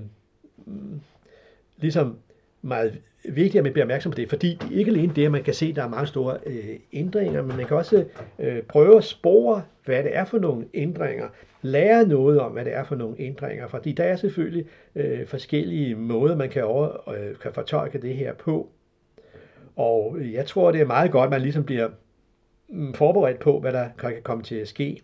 ligesom 1.78 2.18
meget 2.62 3.02
vigtigt, 3.24 3.56
at 3.56 3.64
man 3.64 3.74
bliver 3.74 3.86
opmærksom 3.86 4.12
på 4.12 4.16
det, 4.16 4.30
fordi 4.30 4.58
det 4.62 4.76
er 4.76 4.80
ikke 4.80 4.92
alene 4.92 5.14
det, 5.16 5.26
at 5.26 5.32
man 5.32 5.44
kan 5.44 5.54
se, 5.54 5.66
at 5.66 5.76
der 5.76 5.84
er 5.84 5.88
mange 5.88 6.08
store 6.08 6.38
øh, 6.46 6.80
ændringer, 6.94 7.42
men 7.42 7.58
man 7.58 7.66
kan 7.66 7.78
også 7.78 8.06
øh, 8.40 8.64
prøve 8.64 8.98
at 8.98 9.04
spore, 9.04 9.64
hvad 9.86 10.04
det 10.04 10.16
er 10.16 10.26
for 10.26 10.40
nogle 10.40 10.66
ændringer, 10.74 11.28
lære 11.62 12.08
noget 12.08 12.40
om, 12.40 12.52
hvad 12.52 12.66
det 12.66 12.74
er 12.74 12.84
for 12.84 12.96
nogle 12.96 13.16
ændringer, 13.20 13.68
fordi 13.68 13.92
der 13.92 14.04
er 14.04 14.16
selvfølgelig 14.16 14.66
øh, 14.96 15.28
forskellige 15.28 15.96
måder, 15.96 16.36
man 16.36 16.50
kan, 16.50 16.64
over, 16.64 17.10
øh, 17.10 17.36
kan 17.36 17.54
fortolke 17.54 18.02
det 18.02 18.16
her 18.16 18.34
på. 18.34 18.70
Og 19.76 20.18
jeg 20.22 20.46
tror, 20.46 20.72
det 20.72 20.82
er 20.82 20.86
meget 20.86 21.12
godt, 21.12 21.24
at 21.24 21.32
man 21.32 21.42
ligesom 21.42 21.64
bliver 21.64 21.90
mm, 22.70 22.94
forberedt 22.94 23.40
på, 23.40 23.60
hvad 23.60 23.74
der 23.74 23.90
kan 24.00 24.14
komme 24.24 24.44
til 24.44 24.56
at 24.56 24.68
ske, 24.68 25.02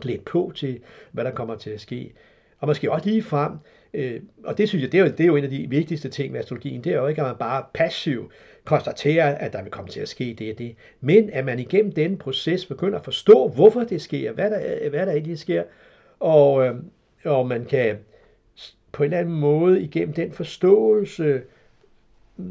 klædt 0.00 0.24
på 0.24 0.52
til, 0.54 0.80
hvad 1.12 1.24
der 1.24 1.30
kommer 1.30 1.56
til 1.56 1.70
at 1.70 1.80
ske, 1.80 2.12
og 2.58 2.68
måske 2.68 2.92
også 2.92 3.08
lige 3.08 3.22
frem 3.22 3.52
Øh, 3.94 4.20
og 4.44 4.58
det 4.58 4.68
synes 4.68 4.82
jeg, 4.82 4.92
det 4.92 5.00
er, 5.00 5.04
jo, 5.04 5.10
det 5.10 5.20
er 5.20 5.26
jo 5.26 5.36
en 5.36 5.44
af 5.44 5.50
de 5.50 5.66
vigtigste 5.70 6.08
ting 6.08 6.32
med 6.32 6.40
astrologien, 6.40 6.84
det 6.84 6.92
er 6.92 6.96
jo 6.96 7.06
ikke, 7.06 7.20
at 7.20 7.26
man 7.26 7.36
bare 7.36 7.64
passivt 7.74 8.32
konstaterer, 8.64 9.34
at 9.34 9.52
der 9.52 9.62
vil 9.62 9.70
komme 9.70 9.90
til 9.90 10.00
at 10.00 10.08
ske 10.08 10.36
det 10.38 10.52
og 10.52 10.58
det, 10.58 10.76
men 11.00 11.30
at 11.30 11.44
man 11.44 11.58
igennem 11.58 11.92
den 11.92 12.18
proces 12.18 12.66
begynder 12.66 12.98
at 12.98 13.04
forstå, 13.04 13.48
hvorfor 13.48 13.80
det 13.80 14.02
sker, 14.02 14.32
hvad 14.32 14.50
der, 14.50 14.88
hvad 14.90 15.06
der 15.06 15.12
egentlig 15.12 15.38
sker, 15.38 15.62
og, 16.20 16.66
øh, 16.66 16.74
og 17.24 17.46
man 17.46 17.64
kan 17.64 17.96
på 18.92 19.02
en 19.02 19.06
eller 19.06 19.18
anden 19.18 19.34
måde 19.34 19.82
igennem 19.82 20.14
den 20.14 20.32
forståelse 20.32 21.42
øh, 22.38 22.44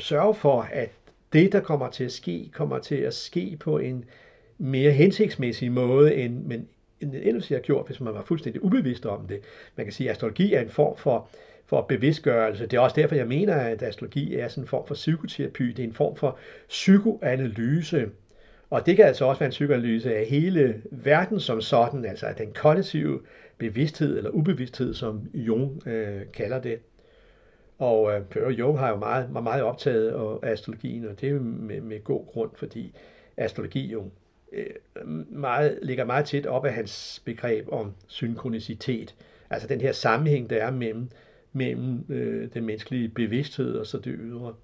sørge 0.00 0.34
for, 0.34 0.60
at 0.72 0.90
det, 1.32 1.52
der 1.52 1.60
kommer 1.60 1.90
til 1.90 2.04
at 2.04 2.12
ske, 2.12 2.50
kommer 2.52 2.78
til 2.78 2.94
at 2.94 3.14
ske 3.14 3.56
på 3.60 3.78
en 3.78 4.04
mere 4.58 4.90
hensigtsmæssig 4.90 5.72
måde, 5.72 6.14
end, 6.14 6.44
men 6.44 6.68
end 7.02 7.14
ellers 7.14 7.48
har 7.48 7.58
gjort, 7.58 7.86
hvis 7.86 8.00
man 8.00 8.14
var 8.14 8.22
fuldstændig 8.22 8.64
ubevidst 8.64 9.06
om 9.06 9.26
det. 9.26 9.40
Man 9.76 9.86
kan 9.86 9.92
sige, 9.92 10.08
at 10.08 10.12
astrologi 10.12 10.54
er 10.54 10.60
en 10.60 10.68
form 10.68 10.96
for, 10.96 11.28
for 11.66 11.80
bevidstgørelse. 11.80 12.66
Det 12.66 12.76
er 12.76 12.80
også 12.80 13.00
derfor, 13.00 13.14
jeg 13.14 13.28
mener, 13.28 13.54
at 13.54 13.82
astrologi 13.82 14.36
er 14.36 14.48
sådan 14.48 14.64
en 14.64 14.68
form 14.68 14.86
for 14.86 14.94
psykoterapi. 14.94 15.72
Det 15.72 15.78
er 15.78 15.88
en 15.88 15.94
form 15.94 16.16
for 16.16 16.38
psykoanalyse. 16.68 18.10
Og 18.70 18.86
det 18.86 18.96
kan 18.96 19.04
altså 19.04 19.24
også 19.24 19.38
være 19.38 19.46
en 19.46 19.50
psykoanalyse 19.50 20.16
af 20.16 20.26
hele 20.26 20.82
verden 20.90 21.40
som 21.40 21.60
sådan, 21.60 22.04
altså 22.04 22.26
af 22.26 22.34
den 22.34 22.52
kollektive 22.52 23.20
bevidsthed 23.58 24.16
eller 24.16 24.30
ubevidsthed, 24.30 24.94
som 24.94 25.20
Jung 25.34 25.88
øh, 25.88 26.20
kalder 26.32 26.60
det. 26.60 26.78
Og 27.78 28.12
øh, 28.36 28.58
Jung 28.58 28.78
har 28.78 28.88
jo 28.88 28.96
meget, 28.96 29.30
meget 29.32 29.62
optaget 29.62 30.10
af 30.42 30.50
astrologien, 30.50 31.08
og 31.08 31.20
det 31.20 31.28
er 31.28 31.40
med, 31.40 31.80
med 31.80 32.04
god 32.04 32.26
grund, 32.26 32.50
fordi 32.54 32.94
astrologi 33.36 33.92
jo 33.92 34.10
Øh, 34.52 35.08
meget, 35.28 35.78
ligger 35.82 36.04
meget 36.04 36.26
tæt 36.26 36.46
op 36.46 36.64
af 36.64 36.74
hans 36.74 37.22
begreb 37.24 37.68
om 37.72 37.92
synkronicitet. 38.06 39.14
Altså 39.50 39.68
den 39.68 39.80
her 39.80 39.92
sammenhæng, 39.92 40.50
der 40.50 40.56
er 40.56 40.70
mellem, 40.70 41.08
mellem 41.52 42.04
øh, 42.08 42.48
den 42.54 42.64
menneskelige 42.64 43.08
bevidsthed 43.08 43.74
og 43.74 43.86
så 43.86 43.98
det 43.98 44.14
ydre. 44.18 44.54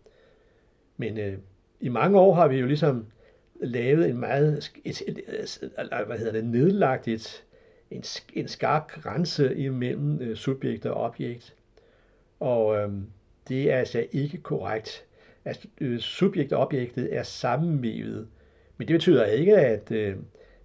Men 0.97 1.19
øh, 1.19 1.39
i 1.81 1.89
mange 1.89 2.19
år 2.19 2.35
har 2.35 2.49
vi 2.49 2.57
jo 2.57 2.67
ligesom 2.67 3.07
lavet 3.61 4.09
en 4.09 4.19
meget, 4.19 4.73
et, 4.85 5.03
et, 5.07 5.19
et, 5.29 5.71
hvad 6.07 6.19
hedder 6.19 6.33
det, 6.33 6.45
nedlagt 6.45 7.09
et, 7.09 7.45
en, 7.91 8.05
en 8.33 8.49
skarp 8.49 8.87
grænse 8.89 9.57
imellem 9.57 10.23
øh, 10.23 10.37
subjekt 10.37 10.87
og 10.87 10.95
objekt. 10.95 11.55
Og 12.41 12.77
øh, 12.77 12.93
det 13.49 13.73
er 13.73 13.77
altså 13.77 14.07
ikke 14.13 14.39
korrekt. 14.39 15.05
Altså, 15.45 15.69
øh, 15.81 15.99
subjekt 15.99 16.53
og 16.53 16.61
objektet 16.61 17.17
er 17.17 17.23
sammenvævet 17.23 18.29
men 18.79 18.89
det 18.89 18.95
betyder 18.95 19.25
ikke, 19.25 19.57
at, 19.57 19.91
øh, 19.91 20.17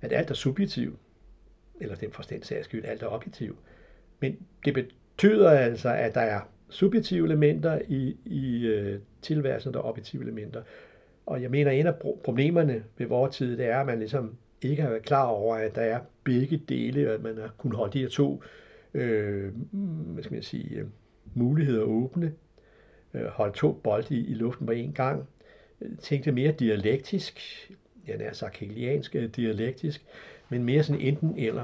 at 0.02 0.14
alt 0.14 0.30
er 0.30 0.34
subjektivt, 0.34 1.00
eller 1.80 1.96
den 1.96 2.12
forstand 2.12 2.44
sags 2.44 2.66
skyld, 2.66 2.86
alt 2.86 3.04
er 3.04 3.08
objektivt. 3.08 3.58
Men 4.20 4.38
det 4.66 4.74
betyder 4.74 5.50
altså, 5.50 5.90
at 5.90 6.16
der 6.16 6.22
er 6.22 6.42
subjektive 6.70 7.26
elementer 7.26 7.82
i, 7.88 8.18
i 8.26 8.66
øh, 8.66 9.00
tilværelsen, 9.22 9.74
der 9.74 9.80
er 9.80 9.84
objektive 9.84 10.24
elementer. 10.24 10.64
Og 11.26 11.42
jeg 11.42 11.52
mener, 11.52 11.72
at 11.72 11.80
en 11.80 11.88
af 11.88 11.94
problemerne 12.24 12.84
ved 12.98 13.08
vores 13.08 13.36
tid, 13.36 13.58
det 13.58 13.66
er, 13.66 13.80
at 13.80 13.86
man 13.86 14.00
ligesom 14.00 14.36
ikke 14.62 14.82
har 14.82 14.90
været 14.90 15.04
klar 15.06 15.26
over, 15.26 15.56
at 15.56 15.76
der 15.76 15.82
er 15.82 16.00
begge 16.24 16.58
dele, 16.70 17.10
og 17.10 17.14
at 17.14 17.22
man 17.22 17.38
har 17.38 17.54
kunnet 17.58 17.78
holde 17.78 17.94
de 17.94 18.00
her 18.00 18.10
to 18.10 18.44
øh, 18.94 19.52
hvad 20.14 20.24
skal 20.24 20.34
man 20.34 20.44
sige, 20.44 20.76
øh, 20.76 20.86
muligheder 21.34 21.84
åbne, 21.84 22.34
øh, 23.14 23.26
holde 23.26 23.58
to 23.58 23.72
bolde 23.72 24.16
i, 24.16 24.28
i 24.28 24.34
luften 24.34 24.66
på 24.66 24.74
én 24.74 24.92
gang, 24.92 25.28
øh, 25.82 25.98
tænke 25.98 26.32
mere 26.32 26.52
dialektisk, 26.52 27.40
jeg 28.08 28.16
er 28.20 28.34
sagt 28.34 28.58
hegeliansk 28.58 29.16
øh, 29.16 29.30
dialektisk, 29.30 30.06
men 30.50 30.64
mere 30.64 30.84
sådan 30.84 31.02
enten 31.02 31.34
eller. 31.38 31.64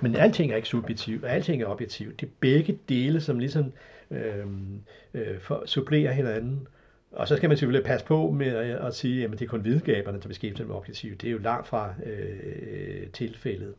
Men 0.00 0.16
alting 0.16 0.52
er 0.52 0.56
ikke 0.56 0.68
subjektivt, 0.68 1.24
og 1.24 1.30
alting 1.30 1.62
er 1.62 1.66
objektivt. 1.66 2.20
Det 2.20 2.26
er 2.26 2.30
begge 2.40 2.78
dele, 2.88 3.20
som 3.20 3.38
ligesom 3.38 3.72
øh, 4.10 4.46
øh, 5.14 5.40
for, 5.40 5.62
supplerer 5.66 6.12
hinanden. 6.12 6.68
Og 7.12 7.28
så 7.28 7.36
skal 7.36 7.48
man 7.48 7.56
selvfølgelig 7.56 7.86
passe 7.86 8.06
på 8.06 8.30
med 8.30 8.46
at, 8.46 8.80
øh, 8.80 8.86
at 8.86 8.94
sige, 8.94 9.24
at 9.24 9.30
det 9.30 9.42
er 9.42 9.46
kun 9.46 9.64
videnskaberne, 9.64 10.20
der 10.20 10.28
beskæftiger 10.28 10.56
sig 10.56 10.66
med 10.66 10.74
objektivt. 10.74 11.20
Det 11.20 11.28
er 11.28 11.32
jo 11.32 11.38
langt 11.38 11.68
fra 11.68 11.94
øh, 12.06 13.06
tilfældet. 13.12 13.74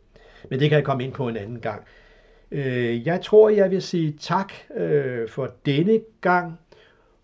Men 0.50 0.60
det 0.60 0.70
kan 0.70 0.76
jeg 0.76 0.86
komme 0.86 1.04
ind 1.04 1.14
på 1.14 1.28
en 1.28 1.38
anden 1.38 1.60
gang. 1.60 1.84
Øh, 2.52 3.08
jeg 3.08 3.22
tror, 3.22 3.50
jeg 3.50 3.72
vil 3.72 3.82
sige 3.82 4.18
tak 4.20 4.54
øh, 4.76 5.30
for 5.30 5.54
denne 5.66 6.02
gang, 6.22 6.60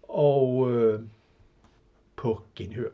og 0.03 0.71
øh, 0.71 0.99
på 2.15 2.41
genhør. 2.55 2.89